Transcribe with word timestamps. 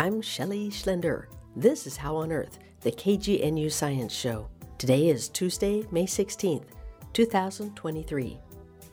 I'm 0.00 0.22
Shelley 0.22 0.70
Schlender. 0.70 1.26
This 1.54 1.86
is 1.86 1.98
How 1.98 2.16
on 2.16 2.32
Earth, 2.32 2.58
the 2.80 2.90
KGNU 2.90 3.70
Science 3.70 4.14
Show. 4.14 4.48
Today 4.78 5.08
is 5.08 5.28
Tuesday, 5.28 5.84
May 5.90 6.06
16th, 6.06 6.64
2023. 7.12 8.40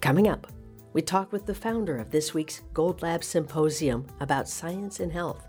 Coming 0.02 0.28
up, 0.28 0.48
we 0.92 1.02
talk 1.02 1.32
with 1.32 1.46
the 1.46 1.56
founder 1.56 1.98
of 1.98 2.12
this 2.12 2.34
week's 2.34 2.64
Gold 2.74 3.02
Lab 3.04 3.24
Symposium 3.24 4.06
about 4.20 4.50
science 4.50 5.00
and 5.00 5.10
health, 5.10 5.48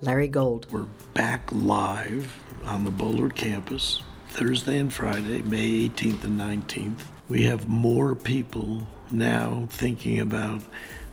Larry 0.00 0.26
Gold. 0.26 0.66
We're 0.72 0.88
back 1.14 1.48
live 1.52 2.36
on 2.64 2.84
the 2.84 2.90
Boulder 2.90 3.28
campus 3.28 4.02
Thursday 4.30 4.80
and 4.80 4.92
Friday, 4.92 5.42
May 5.42 5.88
18th 5.90 6.24
and 6.24 6.40
19th. 6.40 7.02
We 7.28 7.44
have 7.44 7.68
more 7.68 8.16
people 8.16 8.84
now 9.12 9.68
thinking 9.70 10.18
about 10.18 10.60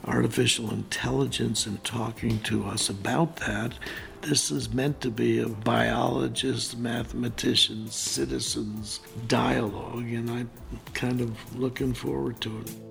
artificial 0.07 0.71
intelligence 0.71 1.65
and 1.65 1.83
talking 1.83 2.39
to 2.39 2.65
us 2.65 2.89
about 2.89 3.37
that. 3.37 3.73
This 4.21 4.49
is 4.51 4.73
meant 4.73 5.01
to 5.01 5.11
be 5.11 5.39
a 5.39 5.47
biologist, 5.49 6.77
mathematician, 6.77 7.87
citizens 7.87 8.99
dialogue, 9.27 10.07
and 10.11 10.29
I'm 10.29 10.49
kind 10.93 11.21
of 11.21 11.55
looking 11.55 11.93
forward 11.93 12.41
to 12.41 12.59
it. 12.59 12.84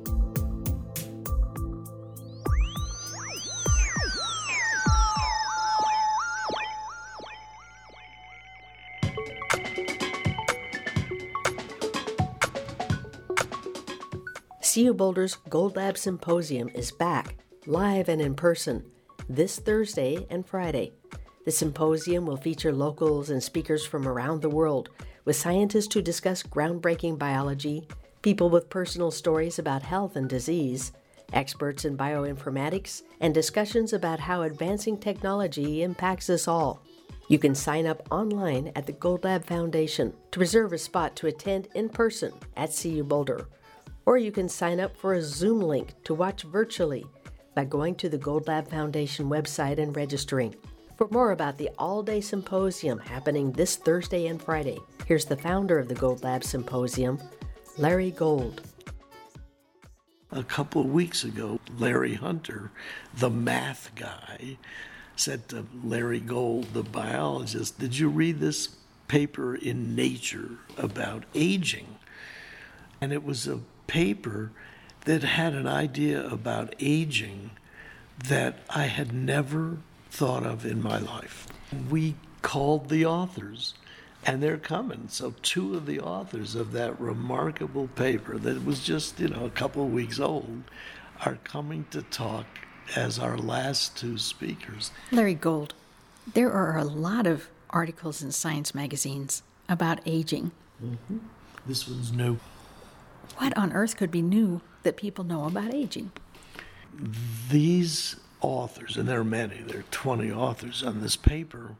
CU 14.74 14.92
Boulder's 14.92 15.36
Gold 15.50 15.76
Lab 15.76 15.96
Symposium 15.96 16.68
is 16.70 16.90
back, 16.90 17.36
live 17.64 18.08
and 18.08 18.20
in 18.20 18.34
person, 18.34 18.84
this 19.28 19.60
Thursday 19.60 20.26
and 20.30 20.44
Friday. 20.44 20.92
The 21.44 21.52
symposium 21.52 22.26
will 22.26 22.36
feature 22.36 22.72
locals 22.72 23.30
and 23.30 23.40
speakers 23.40 23.86
from 23.86 24.08
around 24.08 24.42
the 24.42 24.48
world, 24.48 24.88
with 25.24 25.36
scientists 25.36 25.94
who 25.94 26.02
discuss 26.02 26.42
groundbreaking 26.42 27.20
biology, 27.20 27.86
people 28.22 28.50
with 28.50 28.68
personal 28.68 29.12
stories 29.12 29.60
about 29.60 29.84
health 29.84 30.16
and 30.16 30.28
disease, 30.28 30.90
experts 31.32 31.84
in 31.84 31.96
bioinformatics, 31.96 33.02
and 33.20 33.32
discussions 33.32 33.92
about 33.92 34.18
how 34.18 34.42
advancing 34.42 34.98
technology 34.98 35.84
impacts 35.84 36.28
us 36.28 36.48
all. 36.48 36.82
You 37.28 37.38
can 37.38 37.54
sign 37.54 37.86
up 37.86 38.08
online 38.10 38.72
at 38.74 38.86
the 38.86 38.92
Gold 38.92 39.22
Lab 39.22 39.46
Foundation 39.46 40.12
to 40.32 40.40
reserve 40.40 40.72
a 40.72 40.78
spot 40.78 41.14
to 41.14 41.28
attend 41.28 41.68
in 41.76 41.90
person 41.90 42.32
at 42.56 42.76
CU 42.76 43.04
Boulder 43.04 43.46
or 44.06 44.18
you 44.18 44.30
can 44.32 44.48
sign 44.48 44.80
up 44.80 44.96
for 44.96 45.14
a 45.14 45.22
Zoom 45.22 45.60
link 45.60 45.94
to 46.04 46.14
watch 46.14 46.42
virtually 46.42 47.04
by 47.54 47.64
going 47.64 47.94
to 47.96 48.08
the 48.08 48.18
Gold 48.18 48.48
Lab 48.48 48.68
Foundation 48.68 49.28
website 49.28 49.78
and 49.78 49.96
registering. 49.96 50.54
For 50.96 51.08
more 51.10 51.32
about 51.32 51.58
the 51.58 51.70
all 51.78 52.02
day 52.02 52.20
symposium 52.20 52.98
happening 52.98 53.52
this 53.52 53.76
Thursday 53.76 54.26
and 54.26 54.40
Friday, 54.40 54.78
here's 55.06 55.24
the 55.24 55.36
founder 55.36 55.78
of 55.78 55.88
the 55.88 55.94
Gold 55.94 56.22
Lab 56.22 56.44
Symposium, 56.44 57.18
Larry 57.78 58.10
Gold. 58.10 58.62
A 60.30 60.42
couple 60.42 60.82
of 60.82 60.92
weeks 60.92 61.24
ago, 61.24 61.60
Larry 61.78 62.14
Hunter, 62.14 62.70
the 63.14 63.30
math 63.30 63.92
guy, 63.94 64.56
said 65.16 65.48
to 65.48 65.66
Larry 65.82 66.20
Gold, 66.20 66.72
the 66.74 66.82
biologist, 66.82 67.78
Did 67.78 67.98
you 67.98 68.08
read 68.08 68.40
this 68.40 68.76
paper 69.06 69.54
in 69.54 69.94
Nature 69.94 70.58
about 70.76 71.24
aging? 71.34 71.98
And 73.00 73.12
it 73.12 73.24
was 73.24 73.46
a 73.46 73.60
paper 73.86 74.50
that 75.04 75.22
had 75.22 75.52
an 75.54 75.66
idea 75.66 76.26
about 76.26 76.74
aging 76.80 77.50
that 78.28 78.58
I 78.70 78.84
had 78.84 79.12
never 79.12 79.78
thought 80.10 80.46
of 80.46 80.64
in 80.64 80.82
my 80.82 80.98
life. 80.98 81.46
We 81.90 82.14
called 82.42 82.88
the 82.88 83.04
authors, 83.04 83.74
and 84.24 84.42
they're 84.42 84.56
coming. 84.58 85.06
So, 85.08 85.34
two 85.42 85.74
of 85.74 85.86
the 85.86 86.00
authors 86.00 86.54
of 86.54 86.72
that 86.72 86.98
remarkable 87.00 87.88
paper 87.88 88.38
that 88.38 88.64
was 88.64 88.80
just, 88.80 89.18
you 89.18 89.28
know, 89.28 89.44
a 89.44 89.50
couple 89.50 89.84
of 89.84 89.92
weeks 89.92 90.20
old 90.20 90.62
are 91.24 91.38
coming 91.44 91.86
to 91.90 92.02
talk 92.02 92.46
as 92.94 93.18
our 93.18 93.36
last 93.36 93.96
two 93.96 94.18
speakers. 94.18 94.90
Larry 95.10 95.34
Gold, 95.34 95.74
there 96.32 96.52
are 96.52 96.78
a 96.78 96.84
lot 96.84 97.26
of 97.26 97.48
articles 97.70 98.22
in 98.22 98.30
science 98.30 98.74
magazines 98.74 99.42
about 99.68 100.00
aging. 100.06 100.52
Mm-hmm. 100.82 101.18
This 101.66 101.88
one's 101.88 102.12
new. 102.12 102.38
What 103.36 103.56
on 103.56 103.72
earth 103.72 103.96
could 103.96 104.10
be 104.10 104.22
new 104.22 104.60
that 104.82 104.96
people 104.96 105.24
know 105.24 105.44
about 105.44 105.74
aging? 105.74 106.12
These 107.50 108.16
authors, 108.40 108.96
and 108.96 109.08
there 109.08 109.20
are 109.20 109.24
many, 109.24 109.58
there 109.62 109.80
are 109.80 109.90
20 109.90 110.30
authors 110.30 110.82
on 110.82 111.00
this 111.00 111.16
paper, 111.16 111.76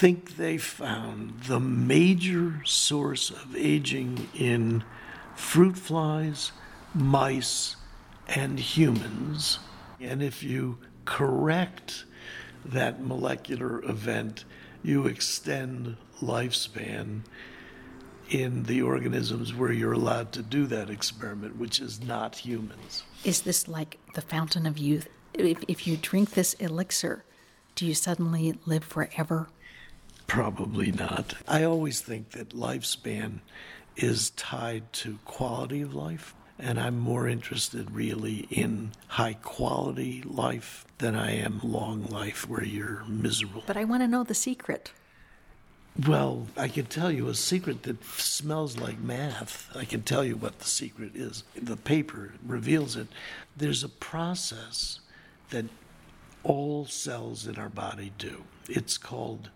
think 0.00 0.36
they 0.38 0.56
found 0.56 1.42
the 1.42 1.60
major 1.60 2.62
source 2.64 3.28
of 3.28 3.54
aging 3.54 4.28
in 4.34 4.82
fruit 5.34 5.76
flies, 5.76 6.52
mice, 6.94 7.76
and 8.26 8.58
humans. 8.58 9.58
And 10.00 10.22
if 10.22 10.42
you 10.42 10.78
correct 11.04 12.06
that 12.64 13.04
molecular 13.04 13.84
event, 13.84 14.46
you 14.82 15.06
extend 15.06 15.96
lifespan 16.22 17.20
in 18.30 18.62
the 18.62 18.80
organisms 18.80 19.52
where 19.52 19.72
you're 19.72 19.92
allowed 19.92 20.32
to 20.32 20.42
do 20.42 20.66
that 20.66 20.88
experiment, 20.88 21.56
which 21.56 21.80
is 21.80 22.00
not 22.00 22.36
humans. 22.36 23.02
Is 23.24 23.42
this 23.42 23.68
like 23.68 23.98
the 24.14 24.22
fountain 24.22 24.66
of 24.66 24.78
youth? 24.78 25.08
If, 25.34 25.62
if 25.68 25.86
you 25.86 25.96
drink 25.96 26.30
this 26.30 26.54
elixir, 26.54 27.24
do 27.74 27.86
you 27.86 27.94
suddenly 27.94 28.58
live 28.66 28.84
forever? 28.84 29.48
Probably 30.26 30.92
not. 30.92 31.34
I 31.48 31.64
always 31.64 32.00
think 32.00 32.30
that 32.30 32.50
lifespan 32.50 33.40
is 33.96 34.30
tied 34.30 34.92
to 34.92 35.18
quality 35.24 35.82
of 35.82 35.92
life, 35.92 36.34
and 36.58 36.78
I'm 36.78 36.98
more 36.98 37.26
interested 37.26 37.90
really 37.90 38.46
in 38.50 38.92
high 39.08 39.34
quality 39.34 40.22
life 40.24 40.86
than 40.98 41.16
I 41.16 41.36
am 41.36 41.60
long 41.64 42.06
life 42.06 42.48
where 42.48 42.64
you're 42.64 43.02
miserable. 43.08 43.64
But 43.66 43.76
I 43.76 43.84
want 43.84 44.02
to 44.02 44.08
know 44.08 44.22
the 44.22 44.34
secret. 44.34 44.92
Well, 46.06 46.46
I 46.56 46.68
can 46.68 46.86
tell 46.86 47.10
you 47.10 47.28
a 47.28 47.34
secret 47.34 47.82
that 47.82 48.02
smells 48.04 48.78
like 48.78 48.98
math. 49.00 49.68
I 49.74 49.84
can 49.84 50.02
tell 50.02 50.24
you 50.24 50.36
what 50.36 50.58
the 50.58 50.64
secret 50.64 51.14
is. 51.14 51.42
The 51.60 51.76
paper 51.76 52.34
reveals 52.46 52.96
it. 52.96 53.08
There's 53.56 53.84
a 53.84 53.88
process 53.88 55.00
that 55.50 55.66
all 56.42 56.86
cells 56.86 57.46
in 57.46 57.56
our 57.56 57.68
body 57.68 58.12
do. 58.18 58.44
It's 58.68 58.96
called 58.96 59.50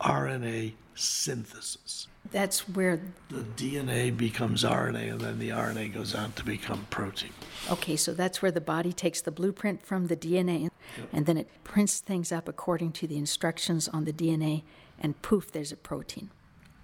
RNA 0.00 0.72
synthesis. 0.94 2.08
That's 2.30 2.68
where 2.68 3.00
the 3.28 3.40
DNA 3.40 4.16
becomes 4.16 4.64
RNA 4.64 5.12
and 5.12 5.20
then 5.20 5.38
the 5.38 5.50
RNA 5.50 5.92
goes 5.92 6.14
on 6.14 6.32
to 6.32 6.44
become 6.44 6.86
protein. 6.88 7.32
Okay, 7.70 7.96
so 7.96 8.14
that's 8.14 8.40
where 8.40 8.50
the 8.50 8.60
body 8.60 8.92
takes 8.92 9.20
the 9.20 9.30
blueprint 9.30 9.84
from 9.84 10.06
the 10.06 10.16
DNA 10.16 10.62
yep. 10.62 10.72
and 11.12 11.26
then 11.26 11.36
it 11.36 11.48
prints 11.64 12.00
things 12.00 12.32
up 12.32 12.48
according 12.48 12.92
to 12.92 13.06
the 13.06 13.18
instructions 13.18 13.88
on 13.88 14.04
the 14.04 14.12
DNA 14.12 14.62
and 15.04 15.20
poof, 15.20 15.52
there's 15.52 15.70
a 15.70 15.76
protein. 15.76 16.30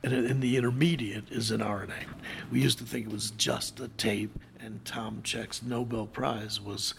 And, 0.04 0.12
and 0.12 0.42
the 0.42 0.58
intermediate 0.58 1.32
is 1.32 1.50
an 1.50 1.60
RNA. 1.60 2.04
We 2.53 2.60
used 2.60 2.76
to 2.78 2.84
think 2.84 3.06
it 3.06 3.12
was 3.12 3.31
just 3.31 3.81
a 3.81 3.88
tape, 3.88 4.38
and 4.60 4.84
Tom 4.84 5.22
Cech's 5.25 5.62
Nobel 5.62 6.06
Prize 6.06 6.60
was 6.60 6.92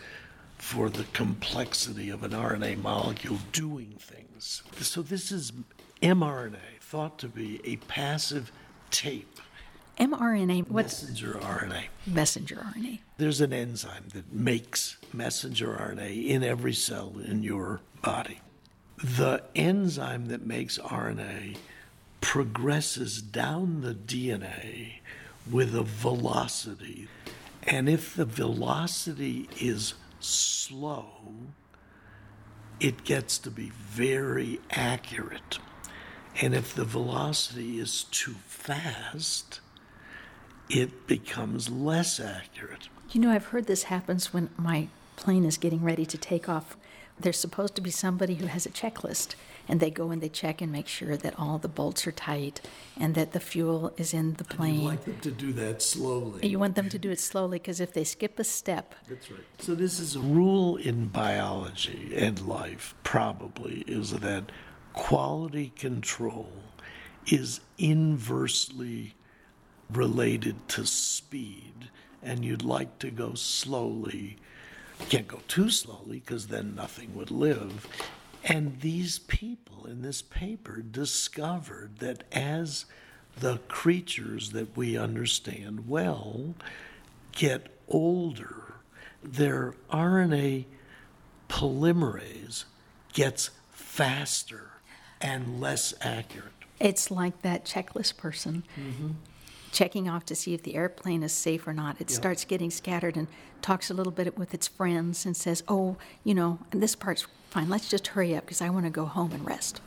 for 0.57 0.89
the 0.89 1.03
complexity 1.13 2.09
of 2.09 2.23
an 2.23 2.31
RNA 2.31 2.81
molecule 2.81 3.37
doing 3.51 3.93
things. 3.99 4.63
So 4.77 5.03
this 5.03 5.31
is 5.31 5.53
mRNA, 6.01 6.79
thought 6.79 7.19
to 7.19 7.27
be 7.27 7.61
a 7.63 7.75
passive 7.75 8.51
tape. 8.89 9.39
mRNA, 9.99 10.69
what's 10.69 11.03
messenger 11.03 11.33
RNA? 11.33 11.83
Messenger 12.07 12.55
RNA. 12.55 12.99
There's 13.17 13.41
an 13.41 13.53
enzyme 13.53 14.05
that 14.15 14.33
makes 14.33 14.97
messenger 15.13 15.67
RNA 15.67 16.25
in 16.25 16.43
every 16.43 16.73
cell 16.73 17.13
in 17.23 17.43
your 17.43 17.81
body 18.01 18.39
the 19.03 19.43
enzyme 19.55 20.27
that 20.27 20.45
makes 20.45 20.77
RNA 20.77 21.57
progresses 22.21 23.21
down 23.21 23.81
the 23.81 23.95
DNA 23.95 24.99
with 25.49 25.75
a 25.75 25.83
velocity. 25.83 27.07
And 27.63 27.89
if 27.89 28.15
the 28.15 28.25
velocity 28.25 29.49
is 29.59 29.95
slow, 30.19 31.09
it 32.79 33.03
gets 33.03 33.37
to 33.39 33.51
be 33.51 33.69
very 33.69 34.59
accurate. 34.69 35.59
And 36.39 36.53
if 36.53 36.73
the 36.73 36.85
velocity 36.85 37.79
is 37.79 38.05
too 38.05 38.35
fast, 38.47 39.59
it 40.69 41.07
becomes 41.07 41.69
less 41.69 42.19
accurate. 42.19 42.87
You 43.11 43.21
know, 43.21 43.31
I've 43.31 43.47
heard 43.47 43.67
this 43.67 43.83
happens 43.83 44.33
when 44.33 44.49
my 44.57 44.87
plane 45.15 45.43
is 45.43 45.57
getting 45.57 45.83
ready 45.83 46.05
to 46.05 46.17
take 46.17 46.47
off 46.47 46.77
there's 47.21 47.39
supposed 47.39 47.75
to 47.75 47.81
be 47.81 47.91
somebody 47.91 48.35
who 48.35 48.47
has 48.47 48.65
a 48.65 48.69
checklist 48.69 49.35
and 49.67 49.79
they 49.79 49.89
go 49.91 50.11
and 50.11 50.21
they 50.21 50.29
check 50.29 50.61
and 50.61 50.71
make 50.71 50.87
sure 50.87 51.15
that 51.15 51.39
all 51.39 51.57
the 51.57 51.67
bolts 51.67 52.05
are 52.07 52.11
tight 52.11 52.61
and 52.99 53.15
that 53.15 53.31
the 53.31 53.39
fuel 53.39 53.93
is 53.97 54.13
in 54.13 54.33
the 54.33 54.43
plane. 54.43 54.81
You 54.81 54.87
like 54.87 55.05
them 55.05 55.19
to 55.21 55.31
do 55.31 55.53
that 55.53 55.81
slowly. 55.81 56.47
You 56.47 56.59
want 56.59 56.75
them 56.75 56.89
to 56.89 56.99
do 56.99 57.09
it 57.09 57.19
slowly 57.19 57.59
because 57.59 57.79
if 57.79 57.93
they 57.93 58.03
skip 58.03 58.39
a 58.39 58.43
step, 58.43 58.95
That's 59.07 59.31
right. 59.31 59.41
So 59.59 59.75
this 59.75 59.99
is 59.99 60.15
a 60.15 60.19
rule 60.19 60.77
in 60.77 61.07
biology 61.07 62.11
and 62.15 62.45
life, 62.47 62.95
probably, 63.03 63.83
is 63.87 64.11
that 64.11 64.51
quality 64.93 65.71
control 65.77 66.51
is 67.27 67.61
inversely 67.77 69.15
related 69.91 70.67
to 70.69 70.85
speed, 70.85 71.89
and 72.23 72.43
you'd 72.45 72.63
like 72.63 72.99
to 72.99 73.11
go 73.11 73.33
slowly. 73.33 74.37
Can't 75.11 75.27
go 75.27 75.41
too 75.49 75.69
slowly 75.69 76.19
because 76.19 76.47
then 76.47 76.73
nothing 76.73 77.13
would 77.15 77.31
live. 77.31 77.85
And 78.45 78.79
these 78.79 79.19
people 79.19 79.85
in 79.85 80.03
this 80.03 80.21
paper 80.21 80.81
discovered 80.81 81.97
that 81.97 82.23
as 82.31 82.85
the 83.37 83.57
creatures 83.67 84.51
that 84.51 84.77
we 84.77 84.95
understand 84.97 85.89
well 85.89 86.55
get 87.33 87.67
older, 87.89 88.75
their 89.21 89.75
RNA 89.91 90.63
polymerase 91.49 92.63
gets 93.11 93.49
faster 93.69 94.71
and 95.19 95.59
less 95.59 95.93
accurate. 95.99 96.53
it's 96.79 97.11
like 97.11 97.41
that 97.41 97.65
checklist 97.65 98.15
person 98.15 98.63
mm-hmm. 98.79 99.09
checking 99.73 100.07
off 100.07 100.23
to 100.25 100.35
see 100.35 100.53
if 100.53 100.63
the 100.63 100.75
airplane 100.75 101.21
is 101.21 101.33
safe 101.33 101.67
or 101.67 101.73
not. 101.73 101.99
It 101.99 102.09
starts 102.09 102.45
getting 102.45 102.71
scattered 102.71 103.17
and 103.17 103.27
talks 103.61 103.89
a 103.89 103.93
little 103.93 104.11
bit 104.11 104.37
with 104.37 104.53
its 104.53 104.67
friends 104.67 105.25
and 105.25 105.35
says, 105.35 105.63
Oh, 105.67 105.97
you 106.23 106.33
know, 106.33 106.59
this 106.71 106.95
part's 106.95 107.27
fine. 107.49 107.69
Let's 107.69 107.89
just 107.89 108.07
hurry 108.07 108.35
up 108.35 108.45
because 108.45 108.61
I 108.61 108.69
want 108.69 108.85
to 108.85 108.91
go 108.91 109.05
home 109.05 109.31
and 109.31 109.45
rest. 109.45 109.81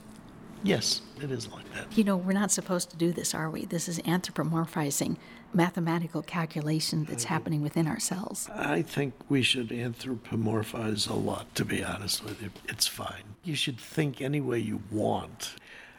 Yes, 0.62 1.02
it 1.20 1.30
is 1.30 1.48
like 1.52 1.70
that. 1.74 1.96
You 1.96 2.04
know, 2.04 2.16
we're 2.16 2.32
not 2.32 2.50
supposed 2.50 2.90
to 2.90 2.96
do 2.96 3.12
this, 3.12 3.34
are 3.34 3.50
we? 3.50 3.66
This 3.66 3.86
is 3.86 3.98
anthropomorphizing 4.00 5.18
mathematical 5.52 6.22
calculation 6.22 7.04
that's 7.04 7.24
mm-hmm. 7.24 7.34
happening 7.34 7.62
within 7.62 7.86
our 7.86 8.00
cells. 8.00 8.48
I 8.54 8.80
think 8.80 9.14
we 9.28 9.42
should 9.42 9.68
anthropomorphize 9.68 11.08
a 11.08 11.14
lot, 11.14 11.54
to 11.56 11.66
be 11.66 11.84
honest 11.84 12.24
with 12.24 12.42
you. 12.42 12.50
It's 12.66 12.86
fine. 12.86 13.22
You 13.44 13.54
should 13.54 13.78
think 13.78 14.22
any 14.22 14.40
way 14.40 14.58
you 14.58 14.80
want. 14.90 15.54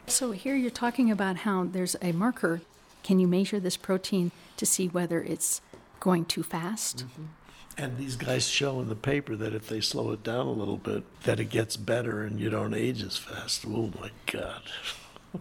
So 0.08 0.32
here 0.32 0.56
you're 0.56 0.70
talking 0.70 1.10
about 1.10 1.38
how 1.38 1.64
there's 1.64 1.96
a 2.02 2.12
marker. 2.12 2.60
Can 3.04 3.20
you 3.20 3.28
measure 3.28 3.60
this 3.60 3.76
protein 3.76 4.32
to 4.56 4.66
see 4.66 4.88
whether 4.88 5.22
it's 5.22 5.60
going 6.00 6.24
too 6.24 6.42
fast? 6.42 7.06
Mm-hmm. 7.06 7.24
And 7.78 7.98
these 7.98 8.16
guys 8.16 8.48
show 8.48 8.80
in 8.80 8.88
the 8.88 8.96
paper 8.96 9.36
that 9.36 9.54
if 9.54 9.68
they 9.68 9.80
slow 9.82 10.10
it 10.12 10.22
down 10.22 10.46
a 10.46 10.52
little 10.52 10.78
bit, 10.78 11.04
that 11.24 11.38
it 11.38 11.50
gets 11.50 11.76
better 11.76 12.22
and 12.22 12.40
you 12.40 12.48
don't 12.48 12.72
age 12.72 13.02
as 13.02 13.18
fast. 13.18 13.64
Oh 13.66 13.92
my 14.00 14.10
God. 14.26 14.62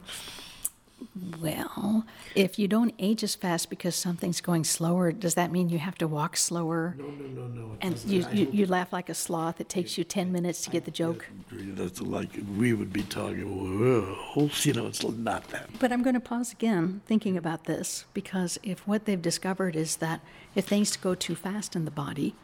Well, 1.39 2.05
if 2.35 2.57
you 2.57 2.67
don't 2.67 2.93
age 2.99 3.23
as 3.23 3.35
fast 3.35 3.69
because 3.69 3.95
something's 3.95 4.41
going 4.41 4.63
slower, 4.63 5.11
does 5.11 5.35
that 5.35 5.51
mean 5.51 5.69
you 5.69 5.77
have 5.77 5.97
to 5.99 6.07
walk 6.07 6.35
slower? 6.35 6.95
No, 6.97 7.05
no, 7.05 7.27
no, 7.27 7.47
no. 7.47 7.77
And 7.81 7.97
you, 8.05 8.25
you, 8.31 8.49
you 8.51 8.65
laugh 8.65 8.91
like 8.91 9.09
a 9.09 9.13
sloth. 9.13 9.61
It 9.61 9.69
takes 9.69 9.97
you 9.97 10.03
10 10.03 10.31
minutes 10.31 10.61
to 10.63 10.69
get 10.69 10.85
the 10.85 10.91
joke. 10.91 11.27
That's 11.51 12.01
like 12.01 12.29
we 12.57 12.73
would 12.73 12.91
be 12.91 13.03
talking, 13.03 13.45
whoa, 13.45 14.49
you 14.63 14.73
know, 14.73 14.87
it's 14.87 15.03
not 15.03 15.47
that. 15.49 15.69
But 15.79 15.91
I'm 15.91 16.03
going 16.03 16.15
to 16.15 16.19
pause 16.19 16.51
again 16.51 17.01
thinking 17.05 17.37
about 17.37 17.65
this 17.65 18.05
because 18.13 18.57
if 18.63 18.85
what 18.87 19.05
they've 19.05 19.21
discovered 19.21 19.75
is 19.75 19.97
that 19.97 20.21
if 20.53 20.65
things 20.65 20.95
go 20.97 21.15
too 21.15 21.35
fast 21.35 21.75
in 21.75 21.85
the 21.85 21.91
body, 21.91 22.35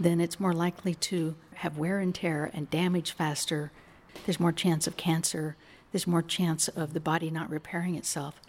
then 0.00 0.20
it's 0.20 0.40
more 0.40 0.52
likely 0.52 0.94
to 0.94 1.34
have 1.54 1.78
wear 1.78 1.98
and 1.98 2.14
tear 2.14 2.50
and 2.52 2.70
damage 2.70 3.12
faster. 3.12 3.70
There's 4.24 4.40
more 4.40 4.52
chance 4.52 4.86
of 4.86 4.96
cancer. 4.96 5.56
There's 5.92 6.06
more 6.06 6.22
chance 6.22 6.68
of 6.68 6.92
the 6.92 7.00
body 7.00 7.30
not 7.30 7.50
repairing 7.50 7.94
itself. 7.94 8.40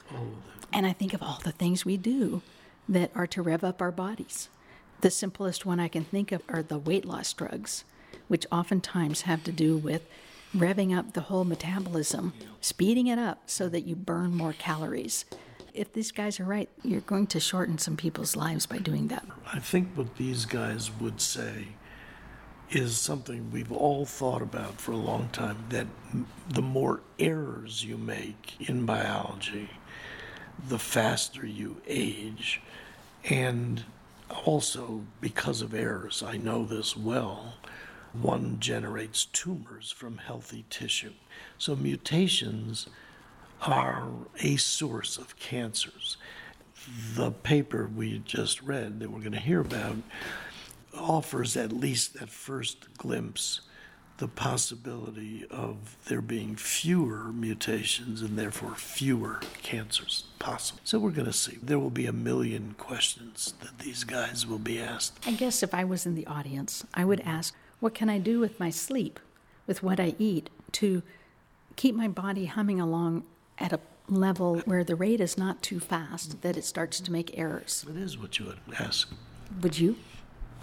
And 0.74 0.86
I 0.86 0.94
think 0.94 1.14
of 1.14 1.24
all 1.24 1.40
the 1.44 1.52
things 1.52 1.86
we 1.86 1.98
do 1.98 2.42
that 2.88 3.12
are 3.16 3.28
to 3.28 3.42
rev 3.42 3.64
up 3.64 3.82
our 3.82 3.92
bodies. 3.92 4.50
The 5.02 5.12
simplest 5.12 5.66
one 5.66 5.80
I 5.80 5.88
can 5.88 6.04
think 6.04 6.32
of 6.32 6.42
are 6.50 6.62
the 6.62 6.78
weight 6.78 7.06
loss 7.06 7.32
drugs, 7.32 7.86
which 8.28 8.46
oftentimes 8.52 9.22
have 9.22 9.44
to 9.46 9.52
do 9.52 9.78
with 9.78 10.06
revving 10.56 10.98
up 10.98 11.14
the 11.14 11.22
whole 11.22 11.46
metabolism, 11.46 12.34
speeding 12.60 13.08
it 13.08 13.20
up 13.20 13.44
so 13.46 13.70
that 13.70 13.86
you 13.86 13.96
burn 13.96 14.36
more 14.36 14.54
calories. 14.54 15.26
If 15.74 15.94
these 15.94 16.12
guys 16.12 16.40
are 16.40 16.46
right, 16.46 16.68
you're 16.84 17.02
going 17.02 17.28
to 17.28 17.40
shorten 17.40 17.78
some 17.78 17.96
people's 17.96 18.36
lives 18.36 18.66
by 18.66 18.80
doing 18.80 19.08
that. 19.10 19.26
I 19.54 19.60
think 19.60 19.90
what 19.96 20.18
these 20.18 20.46
guys 20.46 20.92
would 21.00 21.22
say 21.22 21.68
is 22.72 22.98
something 22.98 23.52
we've 23.52 23.72
all 23.72 24.06
thought 24.06 24.42
about 24.42 24.80
for 24.80 24.92
a 24.92 24.98
long 24.98 25.30
time 25.30 25.58
that 25.70 25.88
the 26.48 26.62
more 26.62 27.02
errors 27.18 27.84
you 27.84 27.98
make 27.98 28.56
in 28.60 28.86
biology, 28.86 29.70
the 30.68 30.80
faster 30.80 31.46
you 31.46 31.82
age. 31.88 32.62
And 33.26 33.84
also, 34.46 35.04
because 35.20 35.62
of 35.62 35.74
errors, 35.74 36.22
I 36.22 36.38
know 36.38 36.64
this 36.64 36.96
well, 36.96 37.56
one 38.14 38.60
generates 38.60 39.26
tumors 39.26 39.92
from 39.92 40.18
healthy 40.18 40.66
tissue. 40.70 41.14
So 41.58 41.76
mutations 41.76 42.88
are 43.62 44.08
a 44.42 44.58
source 44.58 45.18
of 45.18 45.38
cancers. 45.38 46.18
The 47.16 47.32
paper 47.32 47.90
we 47.94 48.20
just 48.20 48.62
read 48.62 49.00
that 49.00 49.12
we're 49.12 49.20
going 49.20 49.32
to 49.34 49.40
hear 49.40 49.62
about 49.62 49.98
offers 50.98 51.56
at 51.56 51.72
least 51.72 52.20
that 52.20 52.30
first 52.30 52.94
glimpse 52.98 53.62
the 54.20 54.28
possibility 54.28 55.46
of 55.50 55.96
there 56.08 56.22
being 56.22 56.54
fewer 56.54 57.32
mutations 57.32 58.22
and 58.22 58.38
therefore 58.38 58.76
fewer 58.76 59.40
cancers 59.64 60.26
possible. 60.40 60.82
So 60.84 61.00
we're 61.00 61.12
going 61.12 61.28
to 61.28 61.34
see. 61.34 61.58
There 61.64 61.80
will 61.80 61.90
be 61.90 62.06
a 62.06 62.12
million 62.12 62.76
questions 62.78 63.54
that 63.62 63.80
these 63.80 64.04
guys 64.04 64.46
will 64.46 64.60
be 64.60 64.80
asked. 64.80 65.26
I 65.26 65.32
guess 65.32 65.64
if 65.64 65.74
I 65.74 65.86
was 65.86 66.06
in 66.06 66.16
the 66.16 66.28
audience, 66.28 66.86
I 66.94 67.06
would 67.06 67.22
ask, 67.22 67.56
what 67.80 67.96
can 67.96 68.10
I 68.10 68.18
do 68.20 68.42
with 68.42 68.60
my 68.60 68.70
sleep, 68.70 69.22
with 69.66 69.82
what 69.82 70.02
I 70.02 70.16
eat, 70.20 70.50
to 70.74 71.02
keep 71.78 71.96
my 71.96 72.10
body 72.10 72.48
humming 72.48 72.82
along 72.82 73.24
at 73.58 73.72
a 73.72 73.80
level 74.10 74.60
where 74.66 74.84
the 74.84 74.96
rate 74.96 75.22
is 75.22 75.38
not 75.38 75.62
too 75.62 75.80
fast 75.80 76.42
that 76.42 76.58
it 76.58 76.66
starts 76.66 77.00
to 77.00 77.12
make 77.12 77.38
errors? 77.38 77.86
It 77.90 77.96
is 77.96 78.18
what 78.18 78.38
you 78.38 78.48
would 78.48 78.60
ask. 78.78 79.10
Would 79.62 79.80
you? 79.80 79.96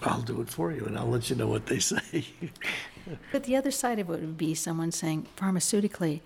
I'll 0.03 0.21
do 0.21 0.41
it 0.41 0.49
for 0.49 0.71
you 0.71 0.85
and 0.85 0.97
I'll 0.97 1.09
let 1.09 1.29
you 1.29 1.35
know 1.35 1.47
what 1.47 1.65
they 1.65 1.79
say. 1.93 2.25
But 3.31 3.43
the 3.43 3.55
other 3.55 3.71
side 3.71 3.99
of 3.99 4.09
it 4.09 4.19
would 4.19 4.37
be 4.37 4.53
someone 4.53 4.91
saying, 4.91 5.27
pharmaceutically, 5.37 6.21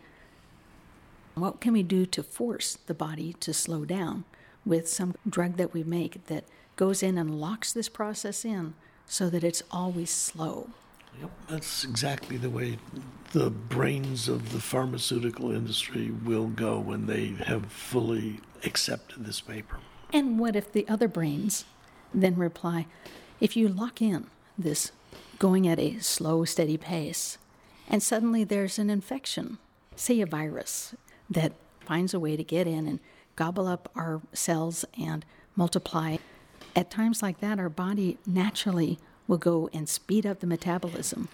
what 1.35 1.62
can 1.62 1.73
we 1.73 1.83
do 1.83 2.06
to 2.07 2.23
force 2.23 2.77
the 2.88 2.94
body 2.94 3.33
to 3.40 3.54
slow 3.54 3.85
down 3.85 4.25
with 4.66 4.87
some 4.87 5.16
drug 5.28 5.57
that 5.57 5.73
we 5.73 5.83
make 5.83 6.25
that 6.28 6.44
goes 6.75 7.01
in 7.01 7.18
and 7.18 7.40
locks 7.40 7.71
this 7.71 7.90
process 7.90 8.44
in 8.44 8.73
so 9.06 9.30
that 9.30 9.44
it's 9.44 9.63
always 9.71 10.09
slow? 10.09 10.69
Yep, 11.19 11.31
that's 11.49 11.83
exactly 11.83 12.37
the 12.37 12.49
way 12.49 12.78
the 13.33 13.49
brains 13.49 14.28
of 14.28 14.51
the 14.51 14.59
pharmaceutical 14.59 15.51
industry 15.51 16.11
will 16.23 16.47
go 16.47 16.80
when 16.80 17.06
they 17.06 17.28
have 17.45 17.66
fully 17.71 18.40
accepted 18.63 19.25
this 19.25 19.42
paper. 19.42 19.80
And 20.13 20.40
what 20.40 20.56
if 20.56 20.71
the 20.71 20.87
other 20.87 21.07
brains 21.07 21.66
then 22.13 22.35
reply, 22.35 22.87
if 23.42 23.57
you 23.57 23.68
lock 23.68 24.02
in 24.02 24.28
this 24.57 24.92
going 25.40 25.68
at 25.68 25.80
a 25.80 25.98
slow, 26.00 26.45
steady 26.45 26.78
pace, 26.78 27.40
and 27.90 28.02
suddenly 28.02 28.44
there's 28.44 28.78
an 28.78 28.90
infection, 28.90 29.57
say 29.95 30.21
a 30.21 30.26
virus, 30.26 30.95
that 31.30 31.52
finds 31.80 32.14
a 32.14 32.19
way 32.19 32.38
to 32.38 32.44
get 32.44 32.68
in 32.68 32.88
and 32.88 33.00
gobble 33.36 33.68
up 33.68 33.92
our 33.95 34.21
cells 34.31 34.86
and 34.98 35.26
multiply, 35.56 36.18
at 36.76 36.92
times 36.92 37.21
like 37.21 37.40
that, 37.40 37.60
our 37.60 37.69
body 37.69 38.18
naturally 38.26 39.00
will 39.28 39.40
go 39.40 39.69
and 39.74 39.90
speed 39.90 40.26
up 40.26 40.40
the 40.40 40.48
metabolism 40.48 41.28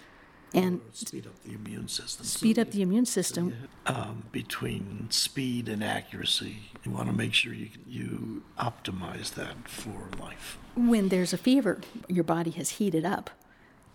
and 0.54 0.80
Speed 0.92 1.26
up 1.26 1.42
the 1.44 1.52
immune 1.54 1.88
system. 1.88 2.24
speed 2.26 2.58
up 2.58 2.70
the 2.70 2.82
immune 2.82 3.04
system. 3.06 3.54
Um, 3.86 4.24
between 4.32 5.06
speed 5.10 5.68
and 5.68 5.84
accuracy, 5.84 6.70
you 6.84 6.90
want 6.92 7.08
to 7.08 7.14
make 7.14 7.34
sure 7.34 7.52
you, 7.52 7.68
you 7.86 8.42
optimize 8.58 9.34
that 9.34 9.68
for 9.68 10.08
life. 10.20 10.58
when 10.74 11.08
there's 11.08 11.32
a 11.32 11.38
fever, 11.38 11.80
your 12.08 12.24
body 12.24 12.50
has 12.52 12.70
heated 12.70 13.04
up, 13.04 13.30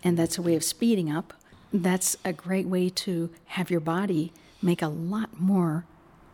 and 0.04 0.18
that's 0.18 0.38
a 0.38 0.42
way 0.42 0.56
of 0.56 0.64
speeding 0.64 1.12
up. 1.12 1.34
That's 1.72 2.18
a 2.24 2.34
great 2.34 2.68
way 2.68 2.90
to 2.90 3.32
have 3.48 3.72
your 3.72 3.80
body 3.80 4.32
make 4.62 4.82
a 4.82 4.88
lot 4.88 5.40
more 5.40 5.86